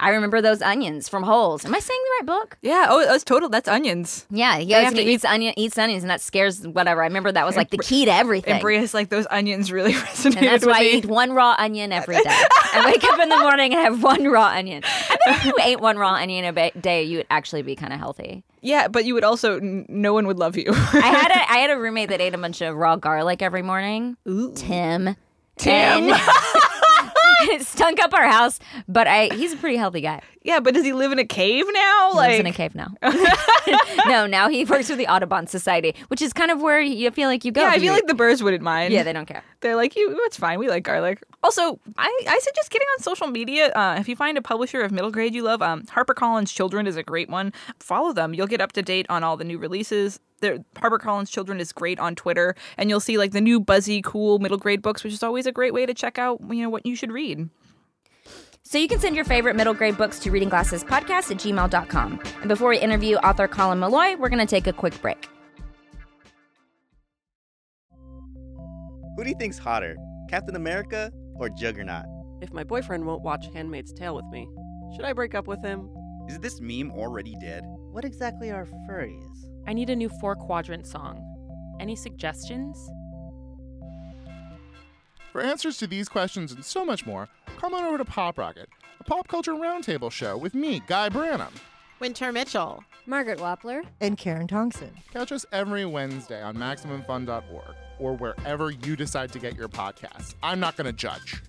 I 0.00 0.10
remember 0.10 0.40
those 0.40 0.62
onions 0.62 1.08
from 1.08 1.24
Holes. 1.24 1.64
Am 1.64 1.74
I 1.74 1.80
saying 1.80 2.00
the 2.04 2.10
right 2.24 2.38
book? 2.40 2.56
Yeah. 2.62 2.86
Oh, 2.88 3.04
that's 3.04 3.24
total. 3.24 3.48
That's 3.48 3.66
onions. 3.68 4.26
Yeah, 4.30 4.58
he 4.58 4.66
They 4.66 4.70
goes 4.74 4.84
have 4.84 4.94
to 4.94 5.02
he 5.02 5.14
eats 5.14 5.24
onion, 5.24 5.54
eats 5.56 5.76
onions, 5.76 6.04
and 6.04 6.10
that 6.10 6.20
scares 6.20 6.64
whatever. 6.66 7.02
I 7.02 7.06
remember 7.06 7.32
that 7.32 7.44
was 7.44 7.56
like 7.56 7.70
the 7.70 7.78
key 7.78 8.04
to 8.04 8.12
everything. 8.12 8.52
And 8.54 8.62
Bria's 8.62 8.94
like 8.94 9.08
those 9.08 9.26
onions 9.30 9.72
really 9.72 9.92
resonated 9.94 10.36
And 10.36 10.46
that's 10.46 10.64
why 10.66 10.78
I 10.78 10.80
me. 10.82 10.90
eat 10.98 11.06
one 11.06 11.32
raw 11.32 11.56
onion 11.58 11.90
every 11.90 12.14
day. 12.14 12.22
I 12.26 12.82
wake 12.86 13.02
up 13.02 13.18
in 13.18 13.28
the 13.28 13.38
morning 13.38 13.74
and 13.74 13.80
have 13.82 14.02
one 14.02 14.24
raw 14.28 14.46
onion. 14.46 14.84
I 14.84 15.16
bet 15.26 15.36
if 15.38 15.44
you 15.46 15.54
ate 15.62 15.80
one 15.80 15.96
raw 15.98 16.12
onion 16.14 16.44
a 16.44 16.70
day, 16.80 17.02
you 17.02 17.16
would 17.18 17.26
actually 17.30 17.62
be 17.62 17.74
kind 17.74 17.92
of 17.92 17.98
healthy. 17.98 18.44
Yeah, 18.60 18.88
but 18.88 19.04
you 19.04 19.14
would 19.14 19.24
also 19.24 19.56
n- 19.58 19.86
no 19.88 20.12
one 20.12 20.26
would 20.26 20.38
love 20.38 20.56
you. 20.56 20.66
I 20.68 20.72
had 21.00 21.30
a 21.30 21.50
I 21.52 21.58
had 21.58 21.70
a 21.70 21.78
roommate 21.78 22.08
that 22.10 22.20
ate 22.20 22.34
a 22.34 22.38
bunch 22.38 22.60
of 22.60 22.74
raw 22.76 22.96
garlic 22.96 23.42
every 23.42 23.62
morning. 23.62 24.16
Tim. 24.54 25.16
Tim. 25.56 26.10
And- 26.12 26.20
it 27.50 27.62
stunk 27.66 28.00
up 28.02 28.12
our 28.14 28.26
house, 28.26 28.58
but 28.88 29.06
I 29.06 29.28
he's 29.34 29.52
a 29.52 29.56
pretty 29.56 29.76
healthy 29.76 30.00
guy. 30.00 30.20
yeah, 30.42 30.58
but 30.60 30.74
does 30.74 30.84
he 30.84 30.92
live 30.92 31.12
in 31.12 31.18
a 31.18 31.24
cave 31.24 31.64
now? 31.72 32.10
He 32.12 32.16
like 32.16 32.28
lives 32.30 32.40
in 32.40 32.46
a 32.46 32.52
cave 32.52 32.74
now. 32.74 32.88
no, 34.06 34.26
now 34.26 34.48
he 34.48 34.64
works 34.64 34.88
with 34.88 34.98
the 34.98 35.06
Audubon 35.06 35.46
Society, 35.46 35.94
which 36.08 36.20
is 36.22 36.32
kind 36.32 36.50
of 36.50 36.60
where 36.60 36.80
you 36.80 37.10
feel 37.10 37.28
like 37.28 37.44
you 37.44 37.52
go. 37.52 37.60
Yeah, 37.62 37.68
I 37.68 37.74
feel 37.74 37.84
you- 37.84 37.92
like 37.92 38.06
the 38.06 38.14
birds 38.14 38.42
wouldn't 38.42 38.62
mind. 38.62 38.92
yeah, 38.92 39.02
they 39.02 39.12
don't 39.12 39.26
care. 39.26 39.42
They're 39.60 39.76
like, 39.76 39.96
you, 39.96 40.16
it's 40.24 40.36
fine. 40.36 40.58
We 40.58 40.68
like 40.68 40.84
garlic. 40.84 41.22
Also, 41.42 41.80
I, 41.96 42.20
I 42.28 42.38
suggest 42.38 42.70
getting 42.70 42.86
on 42.96 43.02
social 43.02 43.26
media. 43.26 43.72
Uh, 43.72 43.96
if 43.98 44.08
you 44.08 44.14
find 44.14 44.38
a 44.38 44.42
publisher 44.42 44.82
of 44.82 44.92
middle 44.92 45.10
grade 45.10 45.34
you 45.34 45.42
love, 45.42 45.62
um, 45.62 45.82
HarperCollins 45.82 46.54
Children 46.54 46.86
is 46.86 46.96
a 46.96 47.02
great 47.02 47.28
one. 47.28 47.52
Follow 47.80 48.12
them. 48.12 48.34
You'll 48.34 48.46
get 48.46 48.60
up 48.60 48.72
to 48.72 48.82
date 48.82 49.06
on 49.08 49.24
all 49.24 49.36
the 49.36 49.44
new 49.44 49.58
releases. 49.58 50.20
Their 50.40 50.58
HarperCollins 50.76 51.30
Children 51.30 51.58
is 51.60 51.72
great 51.72 51.98
on 51.98 52.14
Twitter, 52.14 52.54
and 52.76 52.88
you'll 52.88 53.00
see 53.00 53.18
like 53.18 53.32
the 53.32 53.40
new 53.40 53.58
buzzy, 53.58 54.00
cool 54.02 54.38
middle 54.38 54.58
grade 54.58 54.82
books, 54.82 55.02
which 55.02 55.12
is 55.12 55.22
always 55.24 55.46
a 55.46 55.52
great 55.52 55.74
way 55.74 55.86
to 55.86 55.94
check 55.94 56.18
out 56.18 56.40
you 56.48 56.62
know 56.62 56.70
what 56.70 56.86
you 56.86 56.94
should 56.94 57.10
read. 57.10 57.48
So 58.62 58.78
you 58.78 58.86
can 58.86 59.00
send 59.00 59.16
your 59.16 59.24
favorite 59.24 59.56
middle 59.56 59.74
grade 59.74 59.96
books 59.96 60.18
to 60.20 60.30
Reading 60.30 60.50
Glasses 60.50 60.84
Podcast 60.84 61.30
at 61.30 61.38
gmail.com. 61.38 62.20
And 62.40 62.48
before 62.48 62.68
we 62.68 62.78
interview 62.78 63.16
author 63.16 63.48
Colin 63.48 63.80
Meloy, 63.80 64.18
we're 64.18 64.28
going 64.28 64.46
to 64.46 64.46
take 64.46 64.66
a 64.66 64.74
quick 64.74 65.00
break. 65.00 65.26
Who 69.18 69.24
do 69.24 69.30
you 69.30 69.36
think's 69.36 69.58
hotter, 69.58 69.96
Captain 70.30 70.54
America 70.54 71.10
or 71.34 71.48
Juggernaut? 71.48 72.04
If 72.40 72.52
my 72.52 72.62
boyfriend 72.62 73.04
won't 73.04 73.24
watch 73.24 73.48
Handmaid's 73.52 73.92
Tale 73.92 74.14
with 74.14 74.26
me, 74.26 74.48
should 74.94 75.04
I 75.04 75.12
break 75.12 75.34
up 75.34 75.48
with 75.48 75.60
him? 75.60 75.90
Is 76.28 76.38
this 76.38 76.60
meme 76.60 76.92
already 76.92 77.34
dead? 77.40 77.64
What 77.90 78.04
exactly 78.04 78.52
are 78.52 78.64
furries? 78.88 79.50
I 79.66 79.72
need 79.72 79.90
a 79.90 79.96
new 79.96 80.08
four 80.20 80.36
quadrant 80.36 80.86
song. 80.86 81.20
Any 81.80 81.96
suggestions? 81.96 82.78
For 85.32 85.40
answers 85.40 85.78
to 85.78 85.88
these 85.88 86.08
questions 86.08 86.52
and 86.52 86.64
so 86.64 86.84
much 86.84 87.04
more, 87.04 87.28
come 87.56 87.74
on 87.74 87.82
over 87.82 87.98
to 87.98 88.04
Pop 88.04 88.38
Rocket, 88.38 88.68
a 89.00 89.02
pop 89.02 89.26
culture 89.26 89.54
roundtable 89.54 90.12
show 90.12 90.36
with 90.36 90.54
me, 90.54 90.80
Guy 90.86 91.08
Branum. 91.08 91.50
Wynter 91.98 92.30
Mitchell. 92.30 92.84
Margaret 93.04 93.40
Wappler. 93.40 93.82
And 94.00 94.16
Karen 94.16 94.46
Tongson. 94.46 94.90
Catch 95.12 95.32
us 95.32 95.44
every 95.50 95.84
Wednesday 95.84 96.40
on 96.40 96.56
MaximumFun.org 96.56 97.74
or 97.98 98.14
wherever 98.14 98.70
you 98.70 98.96
decide 98.96 99.32
to 99.32 99.38
get 99.38 99.56
your 99.56 99.68
podcast. 99.68 100.34
I'm 100.42 100.60
not 100.60 100.76
going 100.76 100.86
to 100.86 100.92
judge. 100.92 101.42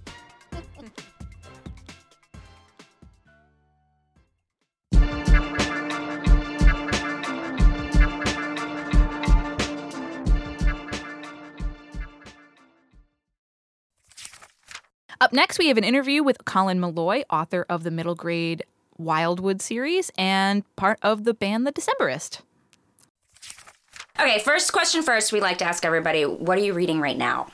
Up 15.22 15.34
next, 15.34 15.60
we 15.60 15.68
have 15.68 15.78
an 15.78 15.84
interview 15.84 16.24
with 16.24 16.46
Colin 16.46 16.80
Meloy, 16.80 17.24
author 17.30 17.66
of 17.68 17.84
the 17.84 17.92
middle 17.92 18.16
grade 18.16 18.64
Wildwood 18.98 19.62
series 19.62 20.12
and 20.18 20.64
part 20.78 20.98
of 21.02 21.26
the 21.26 21.34
band 21.34 21.68
The 21.68 21.74
Decemberist. 21.74 22.42
Okay, 24.20 24.40
first 24.40 24.74
question 24.74 25.02
first. 25.02 25.32
We 25.32 25.40
like 25.40 25.60
to 25.60 25.66
ask 25.66 25.86
everybody, 25.86 26.24
what 26.24 26.58
are 26.58 26.62
you 26.62 26.74
reading 26.74 27.00
right 27.00 27.18
now? 27.18 27.48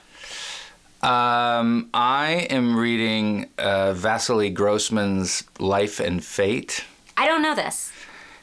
Um, 1.04 1.92
I 1.94 2.48
am 2.50 2.76
reading 2.76 3.50
uh, 3.60 3.94
Vasily 3.94 4.50
Grossman's 4.50 5.44
Life 5.60 6.00
and 6.00 6.26
Fate. 6.26 6.84
I 7.18 7.28
don't 7.28 7.44
know 7.44 7.54
this. 7.54 7.92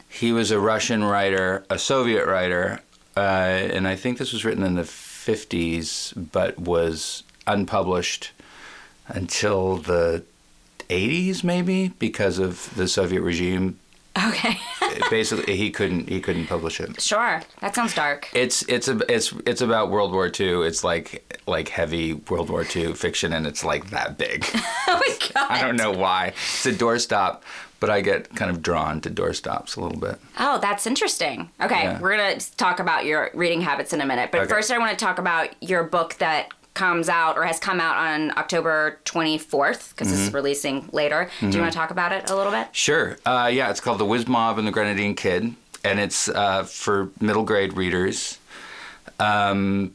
He 0.09 0.31
was 0.31 0.53
a 0.53 0.61
Russian 0.61 1.03
writer, 1.03 1.65
a 1.69 1.79
Soviet 1.79 2.27
writer, 2.27 2.81
uh, 3.17 3.21
and 3.21 3.89
I 3.89 3.97
think 3.97 4.19
this 4.19 4.33
was 4.33 4.45
written 4.45 4.63
in 4.63 4.77
the 4.77 4.83
50s, 4.83 6.13
but 6.31 6.57
was 6.61 7.25
unpublished 7.49 8.31
until 9.09 9.79
the 9.79 10.23
80s, 10.89 11.43
maybe, 11.43 11.89
because 11.99 12.39
of 12.39 12.73
the 12.77 12.87
Soviet 12.87 13.23
regime. 13.23 13.81
Okay. 14.17 14.59
Basically, 15.11 15.57
he 15.57 15.71
couldn't 15.71 16.09
he 16.09 16.21
couldn't 16.21 16.47
publish 16.47 16.81
it. 16.81 17.01
Sure. 17.01 17.43
That 17.61 17.75
sounds 17.75 17.95
dark. 17.95 18.29
It's 18.35 18.63
it's 18.69 18.89
a, 18.89 18.99
it's 19.13 19.33
it's 19.47 19.61
about 19.63 19.91
World 19.91 20.13
War 20.13 20.27
II. 20.39 20.67
It's 20.67 20.85
like 20.85 21.41
like 21.47 21.69
heavy 21.69 22.15
World 22.15 22.51
War 22.51 22.65
II 22.77 22.93
fiction, 22.95 23.33
and 23.33 23.47
it's 23.47 23.65
like 23.65 23.91
that 23.91 24.19
big. 24.19 24.45
oh 24.55 24.61
my 25.01 25.17
god. 25.35 25.51
I 25.51 25.63
don't 25.63 25.77
know 25.77 25.93
why. 25.93 26.29
It's 26.29 26.67
a 26.67 26.73
doorstop, 26.73 27.41
but 27.81 27.89
I 27.89 28.01
get 28.03 28.35
kind 28.37 28.51
of 28.51 28.61
drawn 28.61 29.01
to 29.01 29.11
doorstops 29.11 29.77
a 29.77 29.81
little 29.81 29.99
bit. 29.99 30.19
Oh, 30.39 30.59
that's 30.59 30.87
interesting. 30.87 31.51
Okay, 31.61 31.85
Yeah. 31.85 32.01
we're 32.01 32.17
going 32.17 32.39
to 32.39 32.57
talk 32.57 32.81
about 32.81 33.07
your 33.07 33.31
reading 33.35 33.63
habits 33.63 33.93
in 33.95 34.01
a 34.03 34.07
minute. 34.07 34.31
But 34.31 34.43
Okay. 34.43 34.51
first, 34.51 34.71
I 34.71 34.79
want 34.79 34.97
to 34.97 35.03
talk 35.05 35.19
about 35.19 35.49
your 35.63 35.85
book 35.85 36.15
that 36.19 36.53
comes 36.75 37.09
out 37.09 37.37
or 37.37 37.45
has 37.45 37.59
come 37.59 37.81
out 37.81 37.97
on 37.97 38.31
October 38.39 38.99
24th 39.05 39.91
because 39.91 40.11
this 40.11 40.21
is 40.21 40.33
releasing 40.33 40.89
later. 40.93 41.29
Do 41.41 41.47
Mhm. 41.47 41.55
you 41.55 41.61
want 41.61 41.73
to 41.73 41.79
talk 41.79 41.91
about 41.91 42.13
it 42.13 42.31
a 42.31 42.35
little 42.37 42.53
bit? 42.53 42.69
Sure. 42.73 43.19
Uh, 43.27 43.51
yeah, 43.53 43.71
it's 43.71 43.81
called 43.81 43.99
The 43.99 44.07
Whiz 44.07 44.27
Mob 44.27 44.59
and 44.59 44.67
the 44.67 44.73
Grenadine 44.73 45.15
Kid, 45.15 45.55
and 45.85 46.01
it's 46.01 46.29
uh, 46.29 46.65
for 46.65 47.11
middle 47.21 47.43
grade 47.45 47.75
readers. 47.77 48.39
Um, 49.21 49.95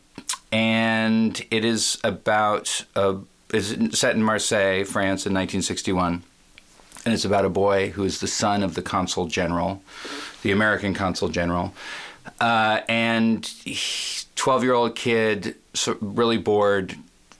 and 0.52 1.44
it 1.52 1.66
is 1.66 1.98
about 2.04 2.86
a, 2.96 3.18
is 3.54 3.76
set 3.98 4.16
in 4.16 4.24
Marseille, 4.24 4.84
France, 4.84 5.26
in 5.26 5.34
1961. 5.34 6.24
And 7.06 7.14
it's 7.14 7.26
about 7.26 7.46
a 7.46 7.50
boy 7.50 7.90
who 7.92 8.04
is 8.04 8.20
the 8.20 8.28
son 8.28 8.64
of 8.64 8.76
the 8.76 8.82
consul 8.82 9.28
general, 9.28 9.82
the 10.44 10.52
American 10.52 10.94
consul 10.94 11.30
general. 11.30 11.74
Uh, 12.40 12.82
and 12.88 13.50
12 14.36 14.64
year 14.64 14.74
old 14.74 14.96
kid, 14.96 15.56
so 15.74 15.98
really 16.02 16.38
bored, 16.38 16.96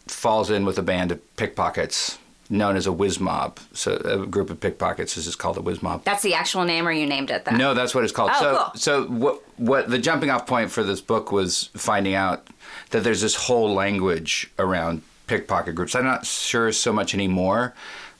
falls 0.08 0.50
in 0.50 0.66
with 0.66 0.78
a 0.78 0.84
band 0.84 1.12
of 1.12 1.36
pickpockets 1.36 2.18
known 2.50 2.76
as 2.76 2.88
a 2.88 2.92
whiz 2.92 3.20
mob. 3.20 3.60
So 3.74 3.96
a 3.96 4.26
group 4.26 4.50
of 4.50 4.60
pickpockets 4.60 5.18
is 5.18 5.36
called 5.36 5.58
a 5.58 5.62
whiz 5.62 5.84
mob. 5.84 6.04
That's 6.04 6.24
the 6.24 6.34
actual 6.34 6.64
name, 6.64 6.88
or 6.88 6.92
you 6.92 7.06
named 7.06 7.30
it 7.30 7.46
that? 7.46 7.56
No, 7.56 7.74
that's 7.74 7.94
what 7.94 8.04
it's 8.04 8.14
called. 8.14 8.32
Oh, 8.34 8.40
so, 8.40 8.56
cool. 8.56 8.72
so 8.76 9.04
what? 9.06 9.44
What 9.58 9.90
the 9.90 9.98
jumping 9.98 10.30
off 10.30 10.46
point 10.46 10.72
for 10.72 10.84
this 10.84 11.02
book 11.02 11.32
was 11.32 11.70
finding 11.76 12.14
out 12.14 12.48
that 12.92 13.04
there's 13.04 13.22
this 13.22 13.36
whole 13.36 13.74
language 13.74 14.50
around 14.60 15.02
pickpocket 15.28 15.76
groups. 15.76 15.96
I'm 15.96 16.06
not 16.06 16.26
sure 16.26 16.72
so 16.72 16.94
much 16.94 17.14
anymore, 17.14 17.74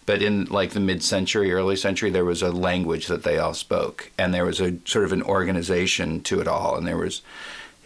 but 0.08 0.22
in 0.22 0.46
like 0.46 0.72
the 0.72 0.80
mid-century, 0.80 1.52
early 1.52 1.76
century, 1.76 2.10
there 2.10 2.26
was 2.26 2.42
a 2.42 2.50
language 2.50 3.08
that 3.08 3.24
they 3.24 3.38
all 3.38 3.54
spoke, 3.54 4.10
and 4.18 4.34
there 4.34 4.46
was 4.46 4.60
a 4.60 4.78
sort 4.86 5.06
of 5.06 5.12
an 5.12 5.22
organization 5.22 6.22
to 6.22 6.40
it 6.40 6.48
all, 6.48 6.76
and 6.76 6.88
there 6.88 6.98
was. 6.98 7.22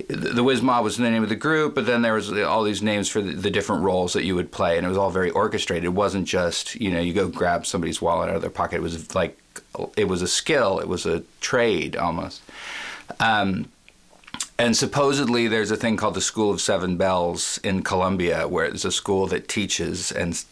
The 0.07 0.43
Whiz 0.43 0.63
Mob 0.63 0.83
was 0.83 0.97
the 0.97 1.03
name 1.03 1.21
of 1.21 1.29
the 1.29 1.35
group, 1.35 1.75
but 1.75 1.85
then 1.85 2.01
there 2.01 2.15
was 2.15 2.31
all 2.31 2.63
these 2.63 2.81
names 2.81 3.07
for 3.07 3.21
the, 3.21 3.33
the 3.33 3.51
different 3.51 3.83
roles 3.83 4.13
that 4.13 4.23
you 4.23 4.33
would 4.33 4.51
play, 4.51 4.77
and 4.77 4.85
it 4.85 4.89
was 4.89 4.97
all 4.97 5.11
very 5.11 5.29
orchestrated. 5.29 5.83
It 5.83 5.89
wasn't 5.89 6.27
just 6.27 6.75
you 6.75 6.91
know 6.91 6.99
you 6.99 7.13
go 7.13 7.27
grab 7.27 7.65
somebody's 7.65 8.01
wallet 8.01 8.29
out 8.29 8.35
of 8.35 8.41
their 8.41 8.49
pocket. 8.49 8.77
It 8.77 8.81
was 8.83 9.13
like 9.13 9.37
it 9.97 10.07
was 10.07 10.21
a 10.21 10.27
skill, 10.27 10.79
it 10.79 10.87
was 10.87 11.05
a 11.05 11.23
trade 11.39 11.95
almost. 11.95 12.41
Um, 13.19 13.71
and 14.57 14.77
supposedly 14.77 15.47
there's 15.47 15.71
a 15.71 15.77
thing 15.77 15.97
called 15.97 16.13
the 16.13 16.21
School 16.21 16.51
of 16.51 16.61
Seven 16.61 16.97
Bells 16.97 17.59
in 17.63 17.81
Colombia, 17.81 18.47
where 18.47 18.65
it's 18.65 18.85
a 18.85 18.91
school 18.91 19.25
that 19.27 19.47
teaches 19.47 20.11
and 20.11 20.43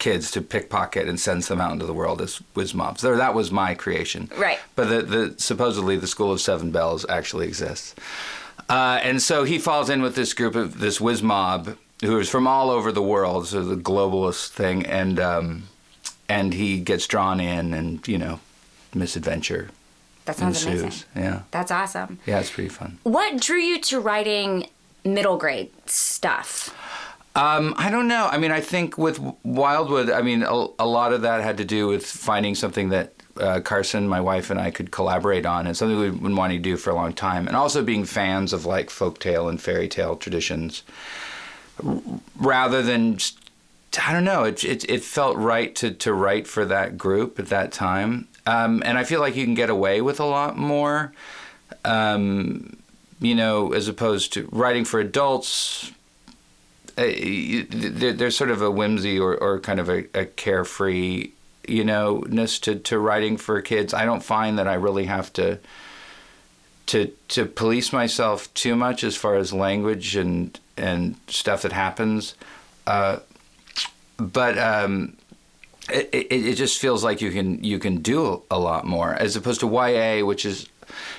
kids 0.00 0.32
to 0.32 0.40
pickpocket 0.42 1.08
and 1.08 1.20
sends 1.20 1.46
them 1.46 1.60
out 1.60 1.72
into 1.72 1.86
the 1.86 1.94
world 1.94 2.20
as 2.20 2.38
whiz 2.54 2.74
mobs. 2.74 3.02
There, 3.02 3.16
that 3.16 3.34
was 3.34 3.52
my 3.52 3.74
creation. 3.74 4.28
Right. 4.36 4.58
But 4.74 4.88
the, 4.88 5.02
the 5.02 5.34
supposedly 5.38 5.96
the 5.96 6.08
School 6.08 6.32
of 6.32 6.40
Seven 6.40 6.72
Bells 6.72 7.06
actually 7.08 7.46
exists. 7.46 7.94
Uh, 8.68 8.98
and 9.02 9.22
so 9.22 9.44
he 9.44 9.58
falls 9.58 9.88
in 9.90 10.02
with 10.02 10.14
this 10.16 10.34
group 10.34 10.54
of 10.56 10.80
this 10.80 11.00
whiz 11.00 11.22
mob 11.22 11.76
who 12.02 12.18
is 12.18 12.28
from 12.30 12.46
all 12.46 12.70
over 12.70 12.90
the 12.92 13.02
world, 13.02 13.46
so 13.46 13.62
the 13.62 13.76
globalist 13.76 14.48
thing, 14.48 14.86
and 14.86 15.20
um, 15.20 15.64
and 16.28 16.54
he 16.54 16.80
gets 16.80 17.06
drawn 17.06 17.40
in, 17.40 17.74
and 17.74 18.06
you 18.08 18.16
know, 18.16 18.40
misadventure 18.94 19.68
That 20.24 20.36
sounds 20.36 20.64
ensues. 20.64 20.82
amazing. 20.82 21.06
Yeah, 21.16 21.40
That's 21.50 21.70
awesome. 21.70 22.18
yeah, 22.26 22.40
it's 22.40 22.50
pretty 22.50 22.70
fun. 22.70 22.98
What 23.02 23.40
drew 23.40 23.58
you 23.58 23.80
to 23.82 24.00
writing 24.00 24.68
middle 25.04 25.36
grade 25.36 25.70
stuff? 25.86 26.74
Um, 27.40 27.74
I 27.78 27.88
don't 27.90 28.06
know. 28.06 28.28
I 28.30 28.36
mean, 28.36 28.50
I 28.50 28.60
think 28.60 28.98
with 28.98 29.18
Wildwood, 29.44 30.10
I 30.10 30.20
mean, 30.20 30.42
a, 30.42 30.66
a 30.78 30.86
lot 30.86 31.14
of 31.14 31.22
that 31.22 31.42
had 31.42 31.56
to 31.56 31.64
do 31.64 31.88
with 31.88 32.04
finding 32.04 32.54
something 32.54 32.90
that 32.90 33.14
uh, 33.38 33.60
Carson, 33.60 34.06
my 34.06 34.20
wife, 34.20 34.50
and 34.50 34.60
I 34.60 34.70
could 34.70 34.90
collaborate 34.90 35.46
on, 35.46 35.66
and 35.66 35.74
something 35.74 35.98
we've 35.98 36.22
been 36.22 36.36
wanting 36.36 36.58
to 36.58 36.62
do 36.62 36.76
for 36.76 36.90
a 36.90 36.94
long 36.94 37.14
time, 37.14 37.46
and 37.46 37.56
also 37.56 37.82
being 37.82 38.04
fans 38.04 38.52
of 38.52 38.66
like 38.66 38.90
folktale 38.90 39.48
and 39.48 39.58
fairy 39.58 39.88
tale 39.88 40.16
traditions, 40.16 40.82
rather 42.36 42.82
than. 42.82 43.16
Just, 43.16 43.38
I 44.06 44.12
don't 44.12 44.24
know. 44.24 44.44
It, 44.44 44.62
it 44.62 44.84
it 44.90 45.02
felt 45.02 45.38
right 45.38 45.74
to 45.76 45.92
to 45.92 46.12
write 46.12 46.46
for 46.46 46.66
that 46.66 46.98
group 46.98 47.38
at 47.38 47.46
that 47.46 47.72
time, 47.72 48.28
um, 48.44 48.82
and 48.84 48.98
I 48.98 49.04
feel 49.04 49.20
like 49.20 49.34
you 49.34 49.46
can 49.46 49.54
get 49.54 49.70
away 49.70 50.02
with 50.02 50.20
a 50.20 50.26
lot 50.26 50.58
more. 50.58 51.12
Um, 51.86 52.76
you 53.18 53.34
know, 53.34 53.72
as 53.72 53.88
opposed 53.88 54.34
to 54.34 54.46
writing 54.52 54.84
for 54.84 55.00
adults, 55.00 55.90
uh, 56.98 57.66
there, 57.70 58.12
there's 58.12 58.36
sort 58.36 58.50
of 58.50 58.62
a 58.62 58.70
whimsy 58.70 59.18
or, 59.18 59.36
or 59.36 59.60
kind 59.60 59.80
of 59.80 59.88
a, 59.88 60.04
a 60.14 60.26
carefree, 60.26 61.32
you 61.66 61.84
know, 61.84 62.24
ness 62.28 62.58
to, 62.60 62.76
to 62.76 62.98
writing 62.98 63.36
for 63.36 63.60
kids. 63.62 63.94
I 63.94 64.04
don't 64.04 64.22
find 64.22 64.58
that 64.58 64.68
I 64.68 64.74
really 64.74 65.06
have 65.06 65.32
to 65.34 65.58
to 66.86 67.06
to 67.28 67.46
police 67.46 67.92
myself 67.92 68.52
too 68.54 68.74
much 68.74 69.04
as 69.04 69.14
far 69.16 69.36
as 69.36 69.52
language 69.52 70.16
and 70.16 70.58
and 70.76 71.16
stuff 71.28 71.62
that 71.62 71.72
happens. 71.72 72.34
Uh, 72.86 73.20
but 74.18 74.58
um, 74.58 75.16
it, 75.88 76.08
it, 76.12 76.32
it 76.32 76.54
just 76.56 76.80
feels 76.80 77.04
like 77.04 77.20
you 77.20 77.30
can 77.30 77.62
you 77.62 77.78
can 77.78 77.98
do 77.98 78.42
a 78.50 78.58
lot 78.58 78.84
more 78.84 79.14
as 79.14 79.36
opposed 79.36 79.60
to 79.60 79.68
YA, 79.68 80.24
which 80.24 80.44
is, 80.44 80.68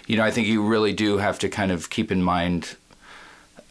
you 0.07 0.17
know, 0.17 0.23
I 0.23 0.31
think 0.31 0.47
you 0.47 0.63
really 0.63 0.93
do 0.93 1.17
have 1.17 1.39
to 1.39 1.49
kind 1.49 1.71
of 1.71 1.89
keep 1.89 2.11
in 2.11 2.21
mind 2.21 2.75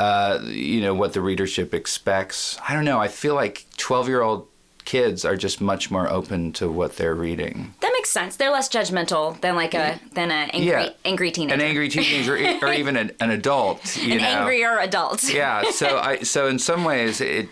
uh, 0.01 0.41
you 0.47 0.81
know 0.81 0.95
what 0.95 1.13
the 1.13 1.21
readership 1.21 1.75
expects. 1.75 2.59
I 2.67 2.73
don't 2.75 2.85
know. 2.85 2.99
I 2.99 3.09
feel 3.09 3.35
like 3.35 3.67
twelve-year-old 3.77 4.47
kids 4.87 5.25
are 5.25 5.37
just 5.37 5.61
much 5.61 5.91
more 5.91 6.09
open 6.09 6.53
to 6.55 6.69
what 6.71 6.97
they're 6.97 7.15
reading. 7.15 7.75
That 7.81 7.93
makes 7.93 8.11
sense. 8.11 8.37
They're 8.37 8.51
less 8.51 8.69
judgmental 8.69 9.41
than 9.41 9.55
like 9.55 9.75
a 9.75 10.01
than 10.15 10.31
an 10.31 10.51
angry 10.51 10.69
Yeah. 10.69 10.89
angry 11.05 11.31
teenager. 11.31 11.55
An 11.55 11.61
angry 11.61 11.89
teenager, 11.89 12.35
or, 12.35 12.69
or 12.69 12.73
even 12.73 12.97
an, 12.97 13.11
an 13.21 13.31
adult. 13.31 13.97
You 13.97 14.15
An 14.15 14.19
know? 14.23 14.25
angrier 14.41 14.79
adult. 14.79 15.23
yeah. 15.33 15.71
So 15.71 15.99
I 16.11 16.23
so 16.23 16.49
in 16.49 16.59
some 16.59 16.83
ways 16.85 17.21
it 17.21 17.49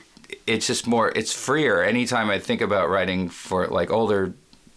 it's 0.46 0.66
just 0.66 0.86
more 0.86 1.12
it's 1.14 1.32
freer. 1.32 1.82
Anytime 1.82 2.30
I 2.30 2.38
think 2.38 2.60
about 2.62 2.88
writing 2.88 3.28
for 3.28 3.66
like 3.68 3.90
older 3.92 4.34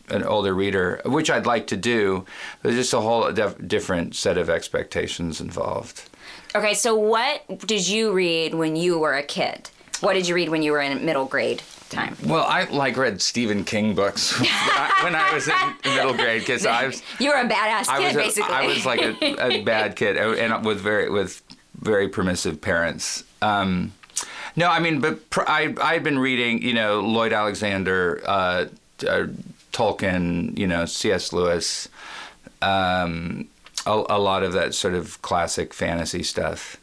an 0.09 0.23
older 0.23 0.53
reader, 0.53 0.99
which 1.05 1.29
I'd 1.31 1.45
like 1.45 1.67
to 1.67 1.77
do, 1.77 2.25
there's 2.61 2.75
just 2.75 2.93
a 2.93 2.99
whole 2.99 3.31
def- 3.31 3.65
different 3.65 4.13
set 4.13 4.37
of 4.37 4.49
expectations 4.49 5.39
involved. 5.39 6.03
Okay, 6.55 6.73
so 6.73 6.95
what 6.95 7.41
did 7.65 7.87
you 7.87 8.11
read 8.11 8.53
when 8.53 8.75
you 8.75 8.99
were 8.99 9.13
a 9.13 9.23
kid? 9.23 9.69
What 10.01 10.13
did 10.13 10.27
you 10.27 10.35
read 10.35 10.49
when 10.49 10.61
you 10.63 10.71
were 10.71 10.81
in 10.81 11.05
middle 11.05 11.25
grade 11.25 11.61
time? 11.89 12.17
Well, 12.25 12.43
I 12.45 12.63
like 12.65 12.97
read 12.97 13.21
Stephen 13.21 13.63
King 13.63 13.93
books 13.93 14.37
when, 14.39 14.49
I, 14.49 14.99
when 15.03 15.15
I 15.15 15.33
was 15.33 15.47
in 15.47 15.95
middle 15.95 16.13
grade 16.13 16.41
because 16.41 16.65
I 16.65 16.87
was 16.87 17.03
You 17.19 17.29
were 17.29 17.35
a 17.35 17.47
badass 17.47 17.87
I 17.87 17.97
kid, 17.99 18.05
was 18.07 18.15
a, 18.15 18.17
basically. 18.17 18.53
I 18.53 18.65
was 18.65 18.85
like 18.85 19.01
a, 19.01 19.59
a 19.59 19.61
bad 19.63 19.95
kid 19.95 20.17
uh, 20.17 20.31
and 20.33 20.65
with 20.65 20.79
very 20.79 21.09
with 21.09 21.41
very 21.79 22.09
permissive 22.09 22.59
parents. 22.61 23.23
Um, 23.41 23.93
no, 24.55 24.67
I 24.69 24.79
mean, 24.79 24.99
but 24.99 25.29
pr- 25.29 25.47
I 25.47 25.73
I 25.81 25.93
had 25.93 26.03
been 26.03 26.19
reading, 26.19 26.61
you 26.61 26.73
know, 26.73 26.99
Lloyd 27.01 27.31
Alexander, 27.31 28.21
uh, 28.25 28.65
uh, 29.07 29.27
Tolkien, 29.71 30.57
you 30.57 30.67
know, 30.67 30.85
C.S. 30.85 31.31
Lewis, 31.31 31.87
um, 32.61 33.47
a, 33.85 34.03
a 34.09 34.19
lot 34.19 34.43
of 34.43 34.53
that 34.53 34.73
sort 34.73 34.93
of 34.93 35.21
classic 35.21 35.73
fantasy 35.73 36.23
stuff. 36.23 36.77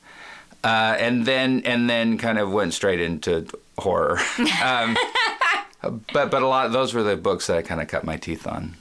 Uh, 0.64 0.96
and 0.98 1.24
then 1.24 1.62
and 1.64 1.88
then 1.88 2.18
kind 2.18 2.38
of 2.38 2.50
went 2.50 2.74
straight 2.74 3.00
into 3.00 3.46
horror. 3.78 4.18
um, 4.64 4.96
but 6.12 6.30
but 6.30 6.42
a 6.42 6.46
lot 6.46 6.72
those 6.72 6.92
were 6.94 7.02
the 7.04 7.16
books 7.16 7.46
that 7.46 7.56
I 7.56 7.62
kind 7.62 7.80
of 7.80 7.88
cut 7.88 8.04
my 8.04 8.16
teeth 8.16 8.46
on. 8.46 8.74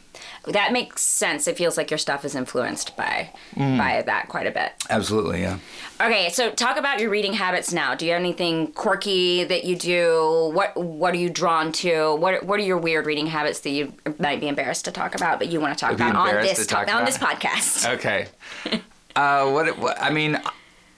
That 0.54 0.72
makes 0.72 1.02
sense. 1.02 1.48
It 1.48 1.58
feels 1.58 1.78
like 1.78 1.90
your 1.92 1.98
stuff 1.98 2.26
is 2.26 2.36
influenced 2.36 2.96
by 2.98 3.30
Mm. 3.56 3.78
by 3.78 4.02
that 4.06 4.28
quite 4.30 4.48
a 4.48 4.52
bit. 4.52 4.74
Absolutely, 4.90 5.42
yeah. 5.42 5.58
Okay, 6.00 6.30
so 6.30 6.52
talk 6.52 6.78
about 6.78 7.00
your 7.00 7.10
reading 7.10 7.34
habits 7.34 7.72
now. 7.74 7.96
Do 7.96 8.06
you 8.06 8.12
have 8.12 8.20
anything 8.20 8.68
quirky 8.74 9.44
that 9.46 9.64
you 9.66 9.76
do? 9.76 10.52
What 10.54 10.76
what 10.78 11.14
are 11.14 11.18
you 11.18 11.30
drawn 11.30 11.72
to? 11.74 12.16
What 12.16 12.44
what 12.44 12.60
are 12.60 12.64
your 12.64 12.78
weird 12.78 13.06
reading 13.06 13.28
habits 13.28 13.60
that 13.62 13.72
you 13.72 13.94
might 14.20 14.40
be 14.40 14.48
embarrassed 14.48 14.86
to 14.86 14.92
talk 14.92 15.16
about, 15.16 15.40
but 15.40 15.48
you 15.50 15.60
want 15.60 15.78
to 15.78 15.80
talk 15.86 15.94
about 15.94 16.16
on 16.16 16.34
this 16.36 16.60
to 16.60 16.66
talk 16.66 16.94
on 16.94 17.06
this 17.06 17.18
podcast? 17.18 17.88
Okay. 17.98 18.28
uh, 19.16 19.50
what, 19.50 19.78
what? 19.80 20.02
I 20.02 20.10
mean, 20.12 20.40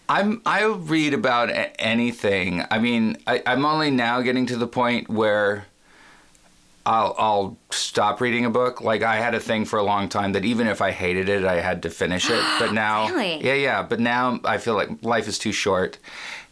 I'm 0.09 0.41
I 0.45 0.63
read 0.65 1.13
about 1.13 1.49
anything. 1.77 2.65
I 2.71 2.79
mean, 2.79 3.17
I, 3.27 3.41
I'm 3.45 3.63
only 3.65 3.91
now 3.91 4.21
getting 4.21 4.45
to 4.47 4.57
the 4.57 4.67
point 4.67 5.09
where 5.09 5.65
I'll 6.89 7.13
I'll 7.19 7.57
stop 7.69 8.19
reading 8.19 8.45
a 8.45 8.49
book. 8.49 8.81
Like 8.81 9.03
I 9.03 9.17
had 9.25 9.35
a 9.35 9.39
thing 9.39 9.65
for 9.65 9.77
a 9.79 9.83
long 9.83 10.09
time 10.09 10.31
that 10.33 10.43
even 10.43 10.65
if 10.67 10.81
I 10.81 10.91
hated 10.91 11.29
it, 11.29 11.43
I 11.45 11.61
had 11.61 11.83
to 11.83 11.89
finish 11.89 12.29
it. 12.29 12.43
But 12.59 12.73
now, 12.73 13.07
Really? 13.09 13.45
yeah, 13.45 13.53
yeah. 13.67 13.83
But 13.83 13.99
now 13.99 14.39
I 14.43 14.57
feel 14.57 14.73
like 14.73 14.89
life 15.03 15.27
is 15.27 15.37
too 15.37 15.51
short, 15.51 15.99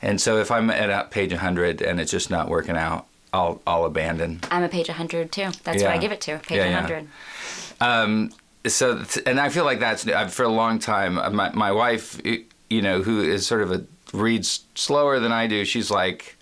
and 0.01 0.21
so 0.21 0.37
if 0.37 0.49
I'm 0.51 0.69
at 0.69 1.09
page 1.11 1.31
100 1.31 1.81
and 1.81 1.99
it's 1.99 2.11
just 2.11 2.29
not 2.29 2.49
working 2.49 2.77
out, 2.77 3.07
I'll 3.33 3.61
I'll 3.65 3.85
abandon. 3.85 4.39
I'm 4.51 4.63
a 4.63 4.69
page 4.69 4.89
100 4.89 5.31
too. 5.31 5.49
That's 5.63 5.81
what 5.83 5.91
I 5.91 5.97
give 5.97 6.11
it 6.11 6.21
to. 6.21 6.37
Page 6.39 6.57
Yeah, 6.57 6.69
yeah. 6.69 6.81
100. 6.81 7.07
Um, 7.81 8.31
so, 8.65 9.03
and 9.25 9.39
I 9.39 9.49
feel 9.49 9.65
like 9.65 9.79
that's 9.79 10.05
uh, 10.07 10.27
for 10.27 10.43
a 10.43 10.49
long 10.61 10.77
time. 10.79 11.17
uh, 11.17 11.29
My 11.31 11.49
my 11.53 11.71
wife, 11.71 12.21
you 12.69 12.81
know, 12.81 13.01
who 13.01 13.21
is 13.21 13.47
sort 13.47 13.61
of 13.63 13.71
a 13.71 13.79
reads 14.13 14.61
slower 14.75 15.19
than 15.19 15.31
I 15.31 15.47
do. 15.47 15.65
She's 15.65 15.89
like, 15.91 16.37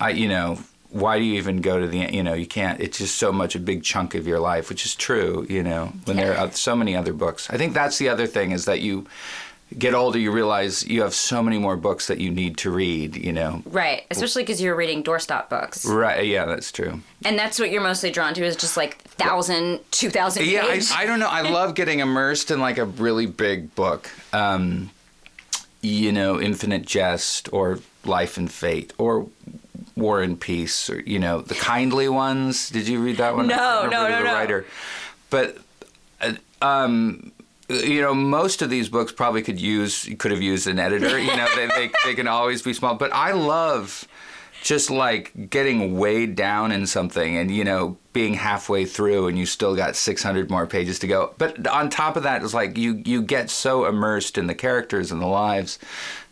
I, 0.00 0.10
you 0.10 0.28
know, 0.28 0.58
why 0.94 1.18
do 1.18 1.24
you 1.24 1.34
even 1.34 1.60
go 1.60 1.80
to 1.80 1.88
the, 1.88 1.98
you 1.98 2.22
know, 2.22 2.34
you 2.34 2.46
can't. 2.46 2.80
It's 2.80 2.98
just 2.98 3.16
so 3.16 3.32
much 3.32 3.56
a 3.56 3.58
big 3.58 3.82
chunk 3.82 4.14
of 4.14 4.28
your 4.28 4.38
life, 4.38 4.68
which 4.68 4.86
is 4.86 4.94
true. 4.94 5.44
You 5.50 5.64
know, 5.64 5.92
when 6.04 6.16
there 6.16 6.38
are 6.38 6.52
so 6.52 6.76
many 6.76 6.94
other 6.94 7.12
books. 7.12 7.50
I 7.50 7.56
think 7.56 7.74
that's 7.74 7.98
the 7.98 8.08
other 8.08 8.28
thing 8.28 8.52
is 8.52 8.64
that 8.66 8.80
you 8.80 9.04
get 9.76 9.92
older, 9.92 10.20
you 10.20 10.30
realize 10.30 10.86
you 10.86 11.02
have 11.02 11.12
so 11.12 11.42
many 11.42 11.58
more 11.58 11.76
books 11.76 12.06
that 12.06 12.18
you 12.18 12.30
need 12.30 12.58
to 12.58 12.70
read. 12.70 13.16
You 13.16 13.32
know. 13.32 13.64
Right, 13.66 14.04
especially 14.12 14.44
because 14.44 14.62
you're 14.62 14.76
reading 14.76 15.02
doorstop 15.02 15.48
books. 15.48 15.84
Right. 15.84 16.26
Yeah, 16.26 16.44
that's 16.44 16.70
true. 16.70 17.00
And 17.24 17.36
that's 17.36 17.58
what 17.58 17.72
you're 17.72 17.82
mostly 17.82 18.12
drawn 18.12 18.32
to 18.34 18.44
is 18.44 18.54
just 18.54 18.76
like 18.76 18.98
thousand 18.98 19.80
two 19.90 20.10
thousand 20.10 20.46
Yeah, 20.46 20.62
I. 20.64 20.80
I 20.94 21.06
don't 21.06 21.18
know. 21.18 21.28
I 21.28 21.40
love 21.50 21.74
getting 21.74 21.98
immersed 21.98 22.52
in 22.52 22.60
like 22.60 22.78
a 22.78 22.84
really 22.84 23.26
big 23.26 23.74
book. 23.74 24.08
Um, 24.32 24.90
you 25.80 26.12
know, 26.12 26.40
Infinite 26.40 26.86
Jest 26.86 27.52
or 27.52 27.80
Life 28.04 28.36
and 28.36 28.50
Fate 28.50 28.92
or 28.96 29.26
War 29.96 30.22
and 30.22 30.40
Peace 30.40 30.90
or 30.90 31.00
you 31.00 31.18
know 31.18 31.40
the 31.40 31.54
kindly 31.54 32.08
ones. 32.08 32.70
Did 32.70 32.88
you 32.88 33.00
read 33.00 33.18
that 33.18 33.36
one? 33.36 33.46
No, 33.46 33.88
no, 33.88 34.08
no, 34.08 34.18
the 34.18 34.24
no. 34.24 34.32
Writer, 34.32 34.66
but 35.30 35.58
uh, 36.20 36.32
um, 36.62 37.32
you 37.68 38.00
know, 38.00 38.14
most 38.14 38.62
of 38.62 38.70
these 38.70 38.88
books 38.88 39.12
probably 39.12 39.42
could 39.42 39.60
use 39.60 40.08
could 40.18 40.30
have 40.30 40.42
used 40.42 40.66
an 40.66 40.78
editor. 40.78 41.18
You 41.18 41.36
know, 41.36 41.48
they, 41.56 41.66
they 41.66 41.90
they 42.04 42.14
can 42.14 42.28
always 42.28 42.62
be 42.62 42.74
small. 42.74 42.94
But 42.94 43.12
I 43.12 43.32
love 43.32 44.06
just 44.64 44.90
like 44.90 45.50
getting 45.50 45.98
weighed 45.98 46.34
down 46.34 46.72
in 46.72 46.86
something 46.86 47.36
and 47.36 47.50
you 47.54 47.62
know 47.62 47.98
being 48.14 48.32
halfway 48.32 48.86
through 48.86 49.28
and 49.28 49.38
you 49.38 49.44
still 49.44 49.76
got 49.76 49.94
600 49.94 50.48
more 50.50 50.66
pages 50.66 50.98
to 50.98 51.06
go 51.06 51.34
but 51.36 51.66
on 51.66 51.90
top 51.90 52.16
of 52.16 52.22
that 52.22 52.42
it's 52.42 52.54
like 52.54 52.78
you 52.78 53.02
you 53.04 53.20
get 53.20 53.50
so 53.50 53.84
immersed 53.84 54.38
in 54.38 54.46
the 54.46 54.54
characters 54.54 55.12
and 55.12 55.20
the 55.20 55.26
lives 55.26 55.78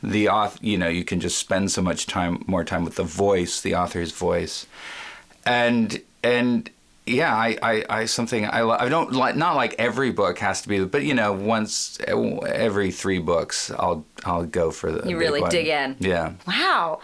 the 0.03 0.31
author 0.31 0.59
you 0.63 0.79
know 0.79 0.89
you 0.89 1.05
can 1.05 1.21
just 1.21 1.37
spend 1.37 1.71
so 1.71 1.83
much 1.83 2.07
time 2.07 2.43
more 2.47 2.65
time 2.65 2.85
with 2.85 2.97
the 2.97 3.05
voice 3.05 3.61
the 3.61 3.75
author's 3.75 4.13
voice 4.13 4.67
and 5.45 6.01
and 6.25 6.71
yeah 7.05 7.37
i 7.37 7.59
i, 7.63 7.85
I 7.91 8.05
something 8.07 8.47
i 8.47 8.67
i 8.67 8.89
don't 8.89 9.13
like 9.13 9.37
not 9.37 9.57
like 9.57 9.75
every 9.79 10.11
book 10.11 10.39
has 10.39 10.63
to 10.63 10.69
be 10.69 10.83
but 10.87 11.03
you 11.05 11.13
know 11.15 11.33
once 11.33 11.99
every 12.09 12.93
three 12.93 13.19
books 13.19 13.71
i'll 13.73 14.07
i'll 14.25 14.47
go 14.47 14.71
for 14.71 14.91
the 14.91 15.07
You 15.09 15.19
really 15.19 15.43
dig 15.51 15.67
in. 15.67 15.97
yeah 16.01 16.33
Wow. 16.47 17.01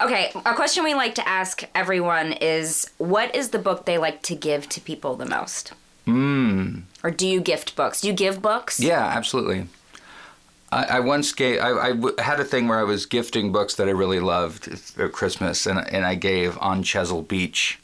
Okay, 0.00 0.30
a 0.46 0.54
question 0.54 0.84
we 0.84 0.94
like 0.94 1.14
to 1.16 1.28
ask 1.28 1.64
everyone 1.74 2.32
is 2.32 2.90
what 2.98 3.34
is 3.34 3.50
the 3.50 3.58
book 3.58 3.84
they 3.84 3.98
like 3.98 4.22
to 4.22 4.34
give 4.36 4.68
to 4.70 4.80
people 4.80 5.16
the 5.16 5.26
most? 5.26 5.72
mm. 6.06 6.82
Or 7.04 7.10
do 7.10 7.26
you 7.28 7.40
gift 7.40 7.76
books? 7.76 8.00
Do 8.00 8.08
you 8.08 8.14
give 8.14 8.40
books? 8.42 8.80
Yeah, 8.80 9.04
absolutely. 9.04 9.66
I, 10.70 10.84
I 10.84 11.00
once 11.00 11.32
gave. 11.32 11.60
I, 11.60 11.70
I 11.70 11.88
w- 11.92 12.14
had 12.18 12.40
a 12.40 12.44
thing 12.44 12.68
where 12.68 12.78
I 12.78 12.84
was 12.84 13.06
gifting 13.06 13.52
books 13.52 13.74
that 13.76 13.88
I 13.88 13.92
really 13.92 14.20
loved 14.20 14.68
at 14.98 15.12
Christmas, 15.12 15.66
and 15.66 15.78
and 15.92 16.04
I 16.04 16.14
gave 16.14 16.58
On 16.58 16.82
Chesil 16.82 17.26
Beach 17.26 17.78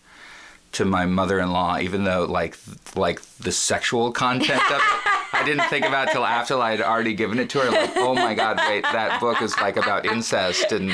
to 0.72 0.84
my 0.84 1.06
mother-in-law, 1.06 1.78
even 1.78 2.04
though 2.04 2.24
like 2.24 2.56
like 2.96 3.22
the 3.38 3.52
sexual 3.52 4.12
content 4.12 4.62
of 4.70 4.80
it, 4.80 5.12
I 5.34 5.42
didn't 5.44 5.68
think 5.68 5.84
about 5.84 6.10
till 6.12 6.24
after 6.24 6.56
I 6.58 6.70
had 6.70 6.80
already 6.80 7.14
given 7.14 7.38
it 7.38 7.50
to 7.50 7.60
her. 7.60 7.70
Like, 7.70 7.96
oh 7.96 8.14
my 8.14 8.34
God, 8.34 8.58
wait, 8.68 8.82
that 8.84 9.20
book 9.20 9.42
is 9.42 9.56
like 9.58 9.76
about 9.76 10.06
incest 10.06 10.72
and 10.72 10.90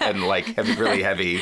and 0.00 0.24
like 0.24 0.46
heavy, 0.56 0.74
really 0.74 1.02
heavy. 1.02 1.40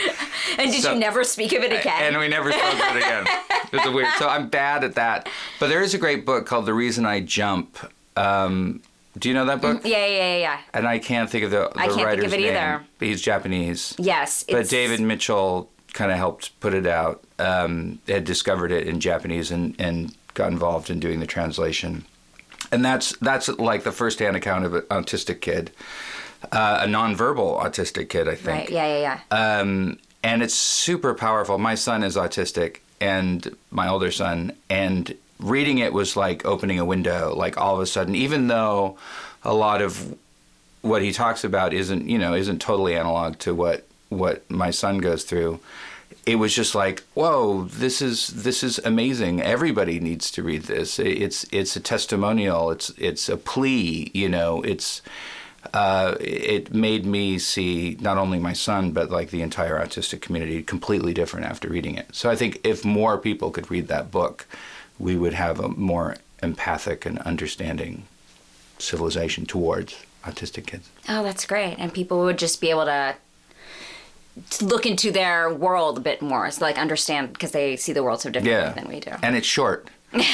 And 0.58 0.70
did 0.72 0.82
So- 0.82 0.92
you 0.94 0.98
never 0.98 1.24
speak 1.24 1.52
of 1.52 1.62
it 1.62 1.72
again? 1.72 2.02
And 2.02 2.18
we 2.18 2.28
never 2.28 2.52
spoke 2.52 2.74
of 2.74 2.96
it 2.96 3.02
again. 3.02 3.24
it's 3.72 3.88
weird. 3.88 4.08
So 4.18 4.28
I'm 4.28 4.48
bad 4.48 4.84
at 4.84 4.94
that. 4.96 5.28
But 5.60 5.68
there 5.68 5.82
is 5.82 5.94
a 5.94 5.98
great 5.98 6.26
book 6.26 6.46
called 6.46 6.66
The 6.66 6.74
Reason 6.74 7.06
I 7.06 7.20
Jump. 7.20 7.78
Um, 8.16 8.82
do 9.18 9.28
you 9.28 9.34
know 9.34 9.44
that 9.46 9.60
book? 9.60 9.82
Yeah, 9.84 10.04
yeah, 10.06 10.06
yeah, 10.06 10.36
yeah. 10.38 10.58
And 10.74 10.86
I 10.86 10.98
can't 10.98 11.28
think 11.30 11.44
of 11.44 11.50
the, 11.50 11.68
the 11.72 11.78
I 11.78 11.84
can't 11.84 11.94
think 11.96 12.06
writer's 12.06 12.24
of 12.26 12.32
it 12.34 12.40
name. 12.40 12.48
either. 12.48 12.84
But 12.98 13.08
he's 13.08 13.20
Japanese. 13.22 13.94
Yes, 13.98 14.44
But 14.48 14.68
David 14.68 15.00
Mitchell 15.00 15.70
kind 15.92 16.10
of 16.10 16.16
helped 16.16 16.58
put 16.60 16.72
it 16.74 16.86
out. 16.86 17.22
Um, 17.38 17.98
had 18.08 18.24
discovered 18.24 18.72
it 18.72 18.86
in 18.86 19.00
Japanese 19.00 19.50
and, 19.50 19.74
and 19.78 20.14
got 20.34 20.50
involved 20.50 20.88
in 20.88 20.98
doing 21.00 21.20
the 21.20 21.26
translation. 21.26 22.06
And 22.70 22.84
that's 22.84 23.16
that's 23.18 23.48
like 23.48 23.84
the 23.84 23.92
first-hand 23.92 24.36
account 24.36 24.64
of 24.64 24.74
an 24.74 24.82
autistic 24.82 25.40
kid, 25.40 25.72
uh, 26.52 26.80
a 26.82 26.86
nonverbal 26.86 27.62
autistic 27.62 28.08
kid, 28.08 28.28
I 28.28 28.34
think. 28.34 28.60
Right. 28.60 28.70
Yeah, 28.70 28.86
yeah, 28.86 29.20
yeah. 29.30 29.58
Um, 29.58 29.98
and 30.22 30.42
it's 30.42 30.54
super 30.54 31.14
powerful. 31.14 31.58
My 31.58 31.74
son 31.74 32.02
is 32.02 32.16
autistic, 32.16 32.78
and 33.00 33.54
my 33.70 33.88
older 33.88 34.10
son, 34.10 34.52
and 34.70 35.14
reading 35.40 35.78
it 35.78 35.92
was 35.92 36.16
like 36.16 36.44
opening 36.46 36.78
a 36.78 36.84
window. 36.84 37.34
Like 37.34 37.58
all 37.58 37.74
of 37.74 37.80
a 37.80 37.86
sudden, 37.86 38.14
even 38.14 38.46
though 38.46 38.96
a 39.42 39.52
lot 39.52 39.82
of 39.82 40.16
what 40.82 41.02
he 41.02 41.12
talks 41.12 41.44
about 41.44 41.74
isn't, 41.74 42.08
you 42.08 42.18
know, 42.18 42.34
isn't 42.34 42.60
totally 42.60 42.96
analog 42.96 43.38
to 43.40 43.54
what 43.54 43.86
what 44.08 44.48
my 44.50 44.70
son 44.70 44.98
goes 44.98 45.24
through. 45.24 45.58
It 46.26 46.36
was 46.36 46.54
just 46.54 46.74
like, 46.74 47.02
whoa, 47.14 47.64
this 47.64 48.00
is 48.02 48.28
this 48.28 48.62
is 48.62 48.78
amazing. 48.84 49.42
Everybody 49.42 50.00
needs 50.00 50.30
to 50.32 50.42
read 50.42 50.62
this. 50.62 50.98
It's 50.98 51.44
it's 51.52 51.76
a 51.76 51.80
testimonial. 51.80 52.70
It's 52.70 52.90
it's 52.98 53.28
a 53.28 53.36
plea. 53.36 54.10
You 54.14 54.28
know, 54.28 54.62
it's 54.62 55.02
uh, 55.74 56.16
it 56.20 56.74
made 56.74 57.06
me 57.06 57.38
see 57.38 57.96
not 58.00 58.18
only 58.18 58.38
my 58.38 58.52
son 58.52 58.92
but 58.92 59.10
like 59.10 59.30
the 59.30 59.42
entire 59.42 59.78
autistic 59.78 60.20
community 60.20 60.62
completely 60.62 61.14
different 61.14 61.46
after 61.46 61.68
reading 61.68 61.96
it. 61.96 62.08
So 62.12 62.30
I 62.30 62.36
think 62.36 62.60
if 62.64 62.84
more 62.84 63.16
people 63.18 63.50
could 63.50 63.70
read 63.70 63.88
that 63.88 64.10
book, 64.10 64.46
we 64.98 65.16
would 65.16 65.34
have 65.34 65.60
a 65.60 65.68
more 65.68 66.16
empathic 66.42 67.06
and 67.06 67.18
understanding 67.20 68.04
civilization 68.78 69.46
towards 69.46 69.96
autistic 70.24 70.66
kids. 70.66 70.90
Oh, 71.08 71.22
that's 71.22 71.46
great. 71.46 71.76
And 71.78 71.92
people 71.92 72.20
would 72.24 72.38
just 72.38 72.60
be 72.60 72.70
able 72.70 72.84
to 72.86 73.14
look 74.60 74.86
into 74.86 75.10
their 75.10 75.52
world 75.52 75.98
a 75.98 76.00
bit 76.00 76.22
more, 76.22 76.50
so 76.50 76.64
like 76.64 76.78
understand 76.78 77.32
because 77.32 77.52
they 77.52 77.76
see 77.76 77.92
the 77.92 78.02
world 78.02 78.20
so 78.20 78.30
differently 78.30 78.52
Yeah, 78.66 78.72
than 78.72 78.88
we 78.88 79.00
do. 79.00 79.10
and 79.22 79.36
it's 79.36 79.46
short. 79.46 79.88
and, 80.12 80.24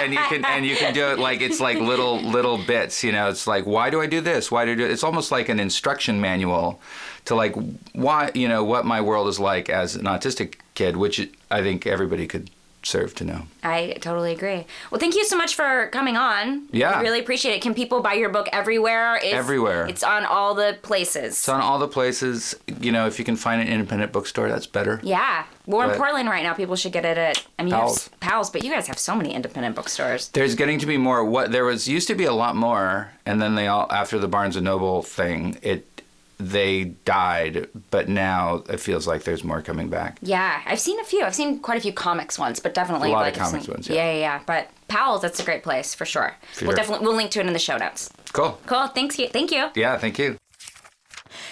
and 0.00 0.12
you 0.12 0.18
can 0.18 0.44
and 0.44 0.66
you 0.66 0.74
can 0.74 0.92
do 0.92 1.04
it 1.12 1.20
like 1.20 1.40
it's 1.40 1.60
like 1.60 1.78
little 1.78 2.20
little 2.20 2.58
bits. 2.58 3.04
You 3.04 3.12
know, 3.12 3.28
it's 3.28 3.46
like 3.46 3.64
why 3.64 3.88
do 3.88 4.00
I 4.00 4.06
do 4.06 4.20
this? 4.20 4.50
Why 4.50 4.64
do 4.64 4.72
I 4.72 4.74
do? 4.74 4.84
It's 4.84 5.04
almost 5.04 5.30
like 5.30 5.48
an 5.48 5.60
instruction 5.60 6.20
manual 6.20 6.80
to 7.26 7.36
like 7.36 7.54
why 7.92 8.32
you 8.34 8.48
know 8.48 8.64
what 8.64 8.84
my 8.84 9.00
world 9.00 9.28
is 9.28 9.38
like 9.38 9.68
as 9.68 9.94
an 9.94 10.04
autistic 10.06 10.56
kid, 10.74 10.96
which 10.96 11.30
I 11.48 11.62
think 11.62 11.86
everybody 11.86 12.26
could 12.26 12.50
serve 12.86 13.14
to 13.16 13.24
know. 13.24 13.42
I 13.62 13.96
totally 14.00 14.32
agree. 14.32 14.66
Well, 14.90 14.98
thank 15.00 15.14
you 15.14 15.24
so 15.24 15.36
much 15.36 15.54
for 15.54 15.88
coming 15.92 16.16
on. 16.16 16.68
Yeah. 16.70 16.90
I 16.92 17.00
really 17.02 17.20
appreciate 17.20 17.54
it. 17.54 17.62
Can 17.62 17.74
people 17.74 18.00
buy 18.02 18.14
your 18.14 18.28
book 18.28 18.48
everywhere? 18.52 19.16
It's, 19.16 19.32
Everywhere. 19.34 19.86
It's 19.86 20.02
on 20.02 20.24
all 20.26 20.54
the 20.54 20.78
places. 20.82 21.32
It's 21.32 21.48
on 21.48 21.60
all 21.60 21.78
the 21.78 21.88
places. 21.88 22.54
You 22.80 22.92
know, 22.92 23.06
if 23.06 23.18
you 23.18 23.24
can 23.24 23.36
find 23.36 23.60
an 23.62 23.68
independent 23.68 24.12
bookstore, 24.12 24.48
that's 24.48 24.66
better. 24.66 25.00
yeah. 25.02 25.44
We're 25.66 25.90
in 25.90 25.96
Portland 25.96 26.28
right 26.28 26.42
now. 26.42 26.52
People 26.52 26.76
should 26.76 26.92
get 26.92 27.06
it 27.06 27.16
at, 27.16 27.42
I 27.58 27.62
mean, 27.62 27.70
you 27.70 27.74
have 27.76 27.80
Powell's. 27.84 27.96
s- 27.96 28.10
Pals, 28.20 28.50
but 28.50 28.62
you 28.64 28.70
guys 28.70 28.86
have 28.88 28.98
so 28.98 29.14
many 29.14 29.32
independent 29.32 29.74
bookstores. 29.74 30.28
There's 30.28 30.54
getting 30.54 30.78
to 30.80 30.84
be 30.84 30.98
more. 30.98 31.24
What 31.24 31.52
there 31.52 31.64
was 31.64 31.88
used 31.88 32.06
to 32.08 32.14
be 32.14 32.24
a 32.24 32.34
lot 32.34 32.54
more, 32.54 33.12
and 33.24 33.40
then 33.40 33.54
they 33.54 33.66
all 33.66 33.90
after 33.90 34.18
the 34.18 34.28
Barnes 34.28 34.56
and 34.56 34.64
Noble 34.66 35.02
thing, 35.02 35.56
it 35.62 35.93
they 36.38 36.84
died. 37.04 37.68
But 37.90 38.08
now 38.08 38.64
it 38.68 38.80
feels 38.80 39.06
like 39.06 39.24
there's 39.24 39.44
more 39.44 39.62
coming 39.62 39.88
back. 39.88 40.18
Yeah, 40.22 40.60
I've 40.66 40.80
seen 40.80 40.98
a 41.00 41.04
few. 41.04 41.22
I've 41.24 41.34
seen 41.34 41.58
quite 41.60 41.78
a 41.78 41.80
few 41.80 41.92
comics 41.92 42.38
ones, 42.38 42.60
but 42.60 42.74
definitely 42.74 43.10
A 43.10 43.12
lot 43.12 43.20
of 43.20 43.24
like 43.26 43.34
I've 43.38 43.42
comics 43.50 43.64
seen- 43.66 43.74
ones, 43.74 43.88
Yeah. 43.88 43.94
yeah. 43.96 44.12
yeah, 44.12 44.18
yeah. 44.18 44.40
But 44.46 44.68
Powell's, 44.88 45.22
that's 45.22 45.40
a 45.40 45.44
great 45.44 45.62
place 45.62 45.94
for 45.94 46.04
sure. 46.04 46.34
For 46.52 46.66
we'll 46.66 46.76
definitely 46.76 47.06
we'll 47.06 47.16
link 47.16 47.30
to 47.32 47.40
it 47.40 47.46
in 47.46 47.52
the 47.52 47.58
show 47.58 47.76
notes. 47.76 48.10
Cool. 48.32 48.58
Cool. 48.66 48.88
Thanks. 48.88 49.18
you- 49.18 49.28
Thank 49.28 49.50
you. 49.52 49.70
Yeah. 49.74 49.96
Thank 49.98 50.18
you. 50.18 50.36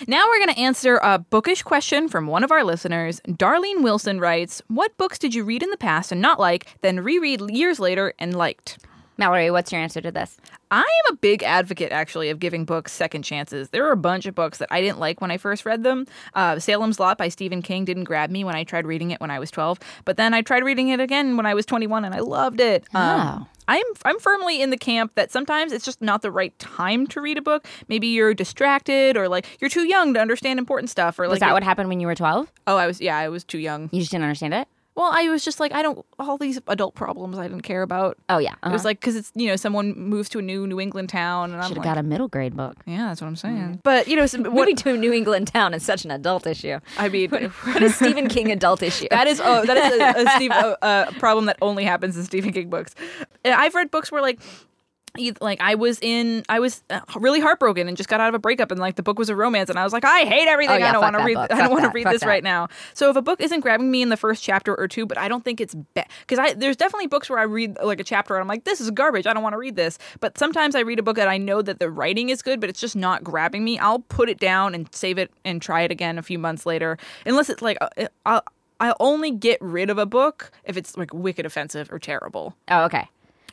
Now 0.06 0.26
we're 0.28 0.38
going 0.38 0.54
to 0.54 0.60
answer 0.60 0.98
a 1.02 1.18
bookish 1.18 1.62
question 1.62 2.08
from 2.08 2.26
one 2.26 2.42
of 2.44 2.50
our 2.50 2.64
listeners. 2.64 3.20
Darlene 3.28 3.82
Wilson 3.82 4.18
writes, 4.20 4.62
What 4.68 4.96
books 4.96 5.18
did 5.18 5.34
you 5.34 5.44
read 5.44 5.62
in 5.62 5.70
the 5.70 5.76
past 5.76 6.10
and 6.12 6.20
not 6.20 6.40
like, 6.40 6.66
then 6.82 7.00
reread 7.00 7.40
years 7.50 7.78
later 7.78 8.12
and 8.18 8.36
liked? 8.36 8.78
Mallory, 9.22 9.52
what's 9.52 9.70
your 9.70 9.80
answer 9.80 10.00
to 10.00 10.10
this? 10.10 10.36
I 10.72 10.80
am 10.80 11.14
a 11.14 11.16
big 11.16 11.44
advocate, 11.44 11.92
actually, 11.92 12.28
of 12.30 12.40
giving 12.40 12.64
books 12.64 12.90
second 12.90 13.22
chances. 13.22 13.68
There 13.68 13.86
are 13.86 13.92
a 13.92 13.96
bunch 13.96 14.26
of 14.26 14.34
books 14.34 14.58
that 14.58 14.66
I 14.72 14.80
didn't 14.80 14.98
like 14.98 15.20
when 15.20 15.30
I 15.30 15.36
first 15.36 15.64
read 15.64 15.84
them. 15.84 16.06
Uh, 16.34 16.58
Salem's 16.58 16.98
Lot 16.98 17.18
by 17.18 17.28
Stephen 17.28 17.62
King 17.62 17.84
didn't 17.84 18.02
grab 18.02 18.30
me 18.30 18.42
when 18.42 18.56
I 18.56 18.64
tried 18.64 18.84
reading 18.84 19.12
it 19.12 19.20
when 19.20 19.30
I 19.30 19.38
was 19.38 19.52
12, 19.52 19.78
but 20.04 20.16
then 20.16 20.34
I 20.34 20.42
tried 20.42 20.64
reading 20.64 20.88
it 20.88 20.98
again 20.98 21.36
when 21.36 21.46
I 21.46 21.54
was 21.54 21.66
21 21.66 22.04
and 22.04 22.12
I 22.12 22.18
loved 22.18 22.60
it. 22.60 22.84
Um, 22.94 23.46
I'm 23.68 23.84
I'm 24.04 24.18
firmly 24.18 24.60
in 24.60 24.70
the 24.70 24.76
camp 24.76 25.12
that 25.14 25.30
sometimes 25.30 25.70
it's 25.70 25.84
just 25.84 26.02
not 26.02 26.22
the 26.22 26.32
right 26.32 26.58
time 26.58 27.06
to 27.08 27.20
read 27.20 27.38
a 27.38 27.42
book. 27.42 27.68
Maybe 27.86 28.08
you're 28.08 28.34
distracted 28.34 29.16
or 29.16 29.28
like 29.28 29.46
you're 29.60 29.70
too 29.70 29.86
young 29.86 30.14
to 30.14 30.20
understand 30.20 30.58
important 30.58 30.90
stuff 30.90 31.16
or 31.20 31.26
like 31.28 31.34
Was 31.34 31.40
that 31.40 31.52
what 31.52 31.62
happened 31.62 31.88
when 31.88 32.00
you 32.00 32.08
were 32.08 32.16
12? 32.16 32.50
Oh, 32.66 32.76
I 32.76 32.88
was 32.88 33.00
yeah, 33.00 33.16
I 33.16 33.28
was 33.28 33.44
too 33.44 33.58
young. 33.58 33.88
You 33.92 34.00
just 34.00 34.10
didn't 34.10 34.24
understand 34.24 34.54
it? 34.54 34.66
Well, 34.94 35.10
I 35.12 35.28
was 35.30 35.42
just 35.44 35.58
like 35.58 35.72
I 35.72 35.80
don't 35.82 36.04
all 36.18 36.36
these 36.36 36.60
adult 36.68 36.94
problems 36.94 37.38
I 37.38 37.48
didn't 37.48 37.62
care 37.62 37.80
about. 37.82 38.18
Oh, 38.28 38.38
yeah. 38.38 38.52
It 38.52 38.68
was 38.68 38.80
Uh-huh. 38.82 38.88
like 38.90 39.00
because 39.00 39.16
it's 39.16 39.32
you 39.34 39.48
know 39.48 39.56
someone 39.56 39.98
moves 39.98 40.28
to 40.30 40.38
a 40.38 40.42
new 40.42 40.66
New 40.66 40.78
England 40.80 41.08
town 41.08 41.50
and 41.52 41.62
I'm 41.62 41.68
Should 41.68 41.78
have 41.78 41.84
like, 41.86 41.94
got 41.94 41.98
a 41.98 42.02
middle 42.02 42.28
grade 42.28 42.54
book. 42.56 42.76
yeah, 42.86 43.06
that's 43.08 43.20
what 43.22 43.26
I'm 43.28 43.36
saying. 43.36 43.80
But 43.84 44.06
you 44.06 44.16
know, 44.16 44.26
some, 44.26 44.42
what, 44.44 44.52
Moving 44.54 44.76
to 44.76 44.90
a 44.94 44.96
New 44.98 45.12
England 45.12 45.48
town 45.48 45.72
is 45.72 45.82
such 45.84 46.04
an 46.04 46.10
adult 46.10 46.46
issue. 46.46 46.78
I 46.98 47.08
mean, 47.08 47.30
What 47.64 47.82
is 47.82 47.96
Stephen 47.96 48.28
King 48.28 48.52
adult 48.52 48.82
issue? 48.82 49.06
that 49.10 49.26
is 49.26 49.40
oh 49.42 49.64
that 49.64 49.76
is 49.78 50.00
a, 50.00 50.22
a, 50.26 50.30
Steve, 50.36 51.18
problem 51.18 51.46
that 51.46 51.56
only 51.62 51.84
happens 51.84 52.16
in 52.18 52.24
Stephen 52.24 52.52
King 52.52 52.68
books. 52.68 52.94
And 53.44 53.54
I've 53.54 53.74
read 53.74 53.90
books 53.90 54.12
where 54.12 54.20
like. 54.22 54.40
Like 55.42 55.60
I 55.60 55.74
was 55.74 55.98
in, 56.00 56.42
I 56.48 56.58
was 56.58 56.82
uh, 56.88 57.00
really 57.16 57.38
heartbroken 57.40 57.86
and 57.86 57.98
just 57.98 58.08
got 58.08 58.20
out 58.20 58.28
of 58.30 58.34
a 58.34 58.38
breakup, 58.38 58.70
and 58.70 58.80
like 58.80 58.96
the 58.96 59.02
book 59.02 59.18
was 59.18 59.28
a 59.28 59.36
romance, 59.36 59.68
and 59.68 59.78
I 59.78 59.84
was 59.84 59.92
like, 59.92 60.06
I 60.06 60.20
hate 60.20 60.48
everything. 60.48 60.76
Oh, 60.76 60.78
yeah, 60.78 60.88
I 60.88 60.92
don't 60.92 61.02
want 61.02 61.16
to 61.18 61.24
read. 61.24 61.34
book. 61.34 61.52
I 61.52 61.58
don't 61.58 61.70
want 61.70 61.84
to 61.84 61.90
read 61.90 62.04
Fuck 62.04 62.12
this 62.14 62.20
that. 62.22 62.28
right 62.28 62.42
now. 62.42 62.68
So 62.94 63.10
if 63.10 63.16
a 63.16 63.20
book 63.20 63.42
isn't 63.42 63.60
grabbing 63.60 63.90
me 63.90 64.00
in 64.00 64.08
the 64.08 64.16
first 64.16 64.42
chapter 64.42 64.74
or 64.74 64.88
two, 64.88 65.04
but 65.04 65.18
I 65.18 65.28
don't 65.28 65.44
think 65.44 65.60
it's 65.60 65.74
bad 65.74 66.08
because 66.20 66.38
I 66.38 66.54
there's 66.54 66.76
definitely 66.78 67.08
books 67.08 67.28
where 67.28 67.38
I 67.38 67.42
read 67.42 67.76
like 67.84 68.00
a 68.00 68.04
chapter 68.04 68.34
and 68.34 68.40
I'm 68.40 68.48
like, 68.48 68.64
this 68.64 68.80
is 68.80 68.90
garbage. 68.90 69.26
I 69.26 69.34
don't 69.34 69.42
want 69.42 69.52
to 69.52 69.58
read 69.58 69.76
this. 69.76 69.98
But 70.20 70.38
sometimes 70.38 70.74
I 70.74 70.80
read 70.80 70.98
a 70.98 71.02
book 71.02 71.16
that 71.16 71.28
I 71.28 71.36
know 71.36 71.60
that 71.60 71.78
the 71.78 71.90
writing 71.90 72.30
is 72.30 72.40
good, 72.40 72.58
but 72.58 72.70
it's 72.70 72.80
just 72.80 72.96
not 72.96 73.22
grabbing 73.22 73.64
me. 73.64 73.78
I'll 73.78 73.98
put 73.98 74.30
it 74.30 74.38
down 74.38 74.74
and 74.74 74.88
save 74.94 75.18
it 75.18 75.30
and 75.44 75.60
try 75.60 75.82
it 75.82 75.90
again 75.90 76.16
a 76.18 76.22
few 76.22 76.38
months 76.38 76.64
later, 76.64 76.96
unless 77.26 77.50
it's 77.50 77.60
like 77.60 77.76
uh, 77.80 78.06
I'll. 78.24 78.42
I'll 78.80 78.96
only 78.98 79.30
get 79.30 79.62
rid 79.62 79.90
of 79.90 79.98
a 79.98 80.06
book 80.06 80.50
if 80.64 80.76
it's 80.76 80.96
like 80.96 81.14
wicked 81.14 81.46
offensive 81.46 81.92
or 81.92 82.00
terrible. 82.00 82.56
Oh, 82.66 82.82
okay. 82.86 83.06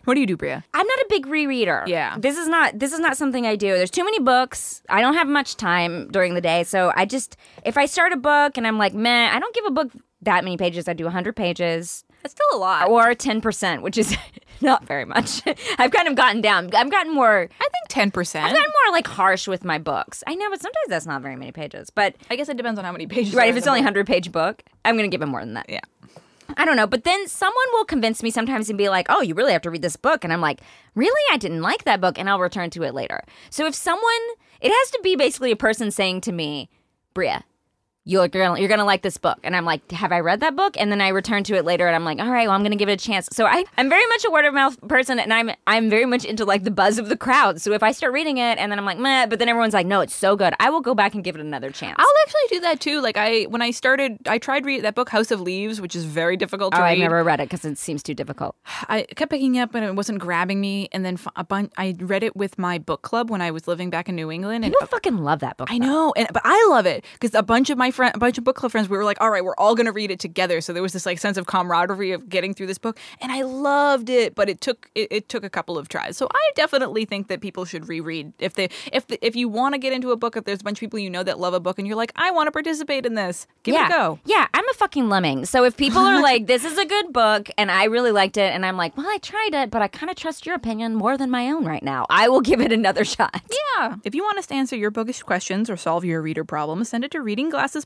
What 0.05 0.15
do 0.15 0.21
you 0.21 0.25
do, 0.25 0.35
Brea? 0.35 0.53
I'm 0.53 0.63
not 0.73 0.98
big 1.09 1.25
rereader. 1.25 1.85
Yeah. 1.87 2.15
This 2.17 2.37
is 2.37 2.47
not 2.47 2.79
this 2.79 2.93
is 2.93 2.99
not 2.99 3.17
something 3.17 3.45
I 3.45 3.55
do. 3.55 3.73
There's 3.73 3.91
too 3.91 4.05
many 4.05 4.19
books. 4.19 4.81
I 4.89 5.01
don't 5.01 5.15
have 5.15 5.27
much 5.27 5.57
time 5.57 6.07
during 6.11 6.35
the 6.35 6.41
day. 6.41 6.63
So 6.63 6.93
I 6.95 7.05
just 7.05 7.35
if 7.65 7.77
I 7.77 7.85
start 7.85 8.13
a 8.13 8.17
book 8.17 8.57
and 8.57 8.65
I'm 8.65 8.77
like, 8.77 8.93
meh, 8.93 9.29
I 9.31 9.39
don't 9.39 9.53
give 9.53 9.65
a 9.65 9.71
book 9.71 9.91
that 10.21 10.43
many 10.43 10.57
pages. 10.57 10.87
I 10.87 10.93
do 10.93 11.05
100 11.05 11.35
pages. 11.35 12.03
That's 12.21 12.33
still 12.33 12.57
a 12.57 12.59
lot. 12.59 12.89
Or 12.89 13.13
10%, 13.13 13.81
which 13.81 13.97
is 13.97 14.15
not 14.61 14.85
very 14.85 15.05
much. 15.05 15.41
I've 15.77 15.91
kind 15.91 16.07
of 16.07 16.15
gotten 16.15 16.41
down. 16.41 16.73
I've 16.75 16.91
gotten 16.91 17.13
more 17.13 17.49
I 17.59 17.67
think 17.93 18.13
10%. 18.13 18.41
I've 18.41 18.53
gotten 18.53 18.71
more 18.85 18.93
like 18.93 19.07
harsh 19.07 19.47
with 19.47 19.63
my 19.63 19.77
books. 19.77 20.23
I 20.27 20.35
know, 20.35 20.49
but 20.49 20.61
sometimes 20.61 20.87
that's 20.89 21.05
not 21.05 21.21
very 21.21 21.35
many 21.35 21.51
pages. 21.51 21.89
But 21.89 22.15
I 22.29 22.35
guess 22.35 22.49
it 22.49 22.57
depends 22.57 22.77
on 22.77 22.85
how 22.85 22.91
many 22.91 23.07
pages. 23.07 23.33
right, 23.33 23.49
if 23.49 23.55
it's 23.55 23.67
only 23.67 23.79
a 23.79 23.83
100 23.83 24.05
page 24.05 24.31
book, 24.31 24.63
I'm 24.85 24.95
going 24.97 25.09
to 25.09 25.13
give 25.13 25.21
it 25.21 25.27
more 25.27 25.39
than 25.39 25.53
that. 25.53 25.69
Yeah. 25.69 25.79
I 26.59 26.65
don't 26.65 26.75
know, 26.75 26.87
but 26.87 27.05
then 27.05 27.25
someone 27.29 27.65
will 27.71 27.85
convince 27.85 28.21
me 28.21 28.29
sometimes 28.29 28.67
and 28.69 28.77
be 28.77 28.89
like, 28.89 29.05
"Oh, 29.09 29.21
you 29.21 29.33
really 29.33 29.53
have 29.53 29.61
to 29.61 29.71
read 29.71 29.81
this 29.81 29.95
book." 29.95 30.25
And 30.25 30.33
I'm 30.33 30.41
like, 30.41 30.59
"Really? 30.93 31.21
I 31.31 31.37
didn't 31.37 31.61
like 31.61 31.85
that 31.85 32.01
book." 32.01 32.19
And 32.19 32.29
I'll 32.29 32.39
return 32.41 32.69
to 32.71 32.83
it 32.83 32.93
later. 32.93 33.23
So 33.49 33.65
if 33.65 33.73
someone 33.73 34.25
it 34.59 34.69
has 34.69 34.91
to 34.91 34.99
be 35.01 35.15
basically 35.15 35.51
a 35.51 35.55
person 35.55 35.89
saying 35.89 36.19
to 36.21 36.33
me, 36.33 36.69
"Brea, 37.13 37.37
you're 38.09 38.27
gonna, 38.27 38.59
you're 38.59 38.69
gonna 38.69 38.85
like 38.85 39.01
this 39.01 39.17
book," 39.17 39.37
and 39.43 39.55
I'm 39.55 39.65
like, 39.65 39.89
"Have 39.91 40.11
I 40.11 40.19
read 40.19 40.39
that 40.41 40.55
book?" 40.55 40.75
And 40.79 40.91
then 40.91 41.01
I 41.01 41.09
return 41.09 41.43
to 41.45 41.55
it 41.55 41.65
later, 41.65 41.87
and 41.87 41.95
I'm 41.95 42.05
like, 42.05 42.19
"All 42.19 42.31
right, 42.31 42.47
well, 42.47 42.55
I'm 42.55 42.63
gonna 42.63 42.75
give 42.75 42.89
it 42.89 43.01
a 43.01 43.03
chance." 43.03 43.29
So 43.31 43.45
I, 43.45 43.63
I'm 43.77 43.89
very 43.89 44.05
much 44.07 44.25
a 44.25 44.31
word 44.31 44.45
of 44.45 44.53
mouth 44.53 44.79
person, 44.87 45.19
and 45.19 45.33
I'm 45.33 45.51
I'm 45.67 45.89
very 45.89 46.05
much 46.05 46.25
into 46.25 46.45
like 46.45 46.63
the 46.63 46.71
buzz 46.71 46.97
of 46.97 47.09
the 47.09 47.17
crowd. 47.17 47.61
So 47.61 47.71
if 47.73 47.83
I 47.83 47.91
start 47.91 48.13
reading 48.13 48.37
it 48.37 48.57
and 48.57 48.71
then 48.71 48.79
I'm 48.79 48.85
like, 48.85 48.97
"Meh," 48.97 49.27
but 49.27 49.39
then 49.39 49.49
everyone's 49.49 49.73
like, 49.73 49.85
"No, 49.85 50.01
it's 50.01 50.15
so 50.15 50.35
good," 50.35 50.53
I 50.59 50.69
will 50.69 50.81
go 50.81 50.95
back 50.95 51.13
and 51.13 51.23
give 51.23 51.35
it 51.35 51.41
another 51.41 51.69
chance. 51.71 51.95
I'll 51.97 52.07
actually 52.23 52.57
do 52.57 52.59
that 52.61 52.79
too. 52.79 53.01
Like 53.01 53.17
I, 53.17 53.43
when 53.43 53.61
I 53.61 53.71
started, 53.71 54.17
I 54.27 54.37
tried 54.37 54.65
read 54.65 54.83
that 54.83 54.95
book 54.95 55.09
House 55.09 55.31
of 55.31 55.41
Leaves, 55.41 55.81
which 55.81 55.95
is 55.95 56.05
very 56.05 56.37
difficult 56.37 56.73
to 56.73 56.79
oh, 56.79 56.83
read. 56.83 56.93
I've 56.93 56.99
never 56.99 57.23
read 57.23 57.39
it 57.39 57.49
because 57.49 57.65
it 57.65 57.77
seems 57.77 58.03
too 58.03 58.13
difficult. 58.13 58.55
I 58.87 59.03
kept 59.15 59.31
picking 59.31 59.59
up 59.59 59.75
and 59.75 59.85
it 59.85 59.95
wasn't 59.95 60.19
grabbing 60.19 60.59
me. 60.59 60.89
And 60.91 61.05
then 61.05 61.17
a 61.35 61.43
bunch, 61.43 61.71
I 61.77 61.95
read 61.99 62.23
it 62.23 62.35
with 62.35 62.57
my 62.57 62.77
book 62.77 63.01
club 63.01 63.29
when 63.29 63.41
I 63.41 63.51
was 63.51 63.67
living 63.67 63.89
back 63.89 64.09
in 64.09 64.15
New 64.15 64.31
England. 64.31 64.65
And 64.65 64.73
People 64.73 64.87
fucking 64.87 65.17
love 65.17 65.39
that 65.39 65.57
book. 65.57 65.69
I 65.71 65.77
know, 65.77 66.13
and 66.15 66.27
but 66.31 66.41
I 66.45 66.67
love 66.69 66.85
it 66.85 67.05
because 67.13 67.33
a 67.33 67.43
bunch 67.43 67.69
of 67.69 67.77
my 67.77 67.91
friend, 67.99 68.15
a 68.15 68.17
bunch 68.17 68.37
of 68.37 68.45
book 68.45 68.55
club 68.55 68.71
friends. 68.71 68.87
We 68.87 68.97
were 68.97 69.03
like, 69.03 69.19
all 69.19 69.29
right, 69.29 69.43
we're 69.43 69.57
all 69.57 69.75
going 69.75 69.85
to 69.85 69.91
read 69.91 70.09
it 70.09 70.19
together. 70.19 70.61
So 70.61 70.71
there 70.71 70.81
was 70.81 70.93
this 70.93 71.05
like 71.05 71.19
sense 71.19 71.35
of 71.35 71.47
camaraderie 71.47 72.13
of 72.13 72.29
getting 72.29 72.53
through 72.53 72.67
this 72.67 72.77
book, 72.77 72.97
and 73.19 73.29
I 73.29 73.41
loved 73.41 74.09
it. 74.09 74.35
But 74.35 74.47
it 74.47 74.61
took 74.61 74.89
it, 74.95 75.09
it 75.11 75.27
took 75.27 75.43
a 75.43 75.49
couple 75.49 75.77
of 75.77 75.89
tries. 75.89 76.15
So 76.15 76.29
I 76.33 76.51
definitely 76.55 77.03
think 77.03 77.27
that 77.27 77.41
people 77.41 77.65
should 77.65 77.89
reread 77.89 78.31
if 78.39 78.53
they 78.53 78.69
if 78.93 79.07
the, 79.07 79.19
if 79.25 79.35
you 79.35 79.49
want 79.49 79.73
to 79.73 79.79
get 79.79 79.91
into 79.91 80.11
a 80.11 80.15
book. 80.15 80.37
If 80.37 80.45
there's 80.45 80.61
a 80.61 80.63
bunch 80.63 80.77
of 80.77 80.79
people 80.79 80.97
you 80.99 81.09
know 81.09 81.23
that 81.23 81.39
love 81.39 81.53
a 81.53 81.59
book, 81.59 81.77
and 81.77 81.85
you're 81.85 81.97
like, 81.97 82.13
I 82.15 82.31
want 82.31 82.47
to 82.47 82.51
participate 82.51 83.05
in 83.05 83.15
this, 83.15 83.47
give 83.63 83.73
yeah. 83.73 83.87
it 83.87 83.89
a 83.89 83.89
go. 83.89 84.19
Yeah, 84.23 84.47
I'm 84.53 84.67
a 84.69 84.73
fucking 84.73 85.09
lemming. 85.09 85.43
So 85.43 85.65
if 85.65 85.75
people 85.75 85.99
are 85.99 86.21
like, 86.29 86.47
this 86.47 86.63
is 86.63 86.77
a 86.77 86.85
good 86.85 87.11
book 87.11 87.49
and 87.57 87.69
I 87.69 87.85
really 87.85 88.11
liked 88.11 88.37
it, 88.37 88.53
and 88.53 88.65
I'm 88.65 88.77
like, 88.77 88.95
well, 88.95 89.07
I 89.07 89.17
tried 89.17 89.53
it, 89.53 89.71
but 89.71 89.81
I 89.81 89.89
kind 89.89 90.09
of 90.09 90.15
trust 90.15 90.45
your 90.45 90.55
opinion 90.55 90.95
more 90.95 91.17
than 91.17 91.29
my 91.29 91.51
own 91.51 91.65
right 91.65 91.83
now, 91.83 92.05
I 92.09 92.29
will 92.29 92.41
give 92.41 92.61
it 92.61 92.71
another 92.71 93.03
shot. 93.15 93.41
Yeah. 93.77 93.97
If 94.05 94.15
you 94.15 94.23
want 94.23 94.37
us 94.37 94.47
to 94.47 94.53
answer 94.53 94.77
your 94.77 94.91
bookish 94.91 95.21
questions 95.21 95.69
or 95.69 95.75
solve 95.75 96.05
your 96.05 96.21
reader 96.21 96.45
problems, 96.45 96.87
send 96.87 97.03
it 97.03 97.11
to 97.11 97.21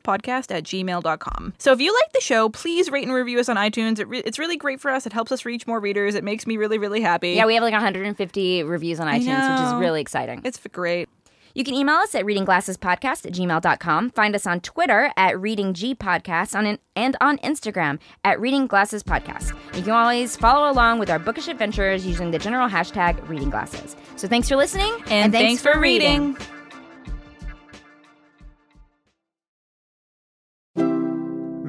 readingglassespodcast 0.03 0.51
at 0.55 0.63
gmail.com. 0.63 1.53
So 1.57 1.71
if 1.71 1.81
you 1.81 1.93
like 1.93 2.11
the 2.13 2.21
show, 2.21 2.49
please 2.49 2.91
rate 2.91 3.03
and 3.05 3.13
review 3.13 3.39
us 3.39 3.49
on 3.49 3.55
iTunes. 3.55 3.99
It 3.99 4.07
re- 4.07 4.23
it's 4.25 4.39
really 4.39 4.57
great 4.57 4.79
for 4.79 4.91
us. 4.91 5.05
It 5.05 5.13
helps 5.13 5.31
us 5.31 5.45
reach 5.45 5.67
more 5.67 5.79
readers. 5.79 6.15
It 6.15 6.23
makes 6.23 6.45
me 6.47 6.57
really, 6.57 6.77
really 6.77 7.01
happy. 7.01 7.31
Yeah, 7.31 7.45
we 7.45 7.55
have 7.55 7.63
like 7.63 7.73
150 7.73 8.63
reviews 8.63 8.99
on 8.99 9.07
iTunes, 9.07 9.59
which 9.59 9.67
is 9.67 9.73
really 9.75 10.01
exciting. 10.01 10.41
It's 10.43 10.59
great. 10.71 11.09
You 11.55 11.63
can 11.63 11.75
email 11.75 11.97
us 11.97 12.15
at 12.15 12.25
readingglassespodcast 12.25 13.27
at 13.27 13.33
gmail.com. 13.33 14.09
Find 14.09 14.33
us 14.33 14.47
on 14.47 14.59
Twitter 14.61 15.11
at 15.15 15.35
readinggpodcast 15.35 16.55
on 16.55 16.65
an, 16.65 16.79
and 16.95 17.15
on 17.21 17.37
Instagram 17.39 17.99
at 18.23 18.39
readingglassespodcast. 18.39 19.53
You 19.75 19.83
can 19.83 19.91
always 19.91 20.35
follow 20.35 20.71
along 20.71 20.97
with 20.97 21.11
our 21.11 21.19
bookish 21.19 21.47
adventures 21.47 22.07
using 22.07 22.31
the 22.31 22.39
general 22.39 22.67
hashtag 22.67 23.19
readingglasses. 23.27 23.95
So 24.15 24.27
thanks 24.27 24.49
for 24.49 24.55
listening. 24.55 24.91
And, 25.11 25.31
thanks, 25.31 25.61
for 25.61 25.79
reading. 25.79 26.35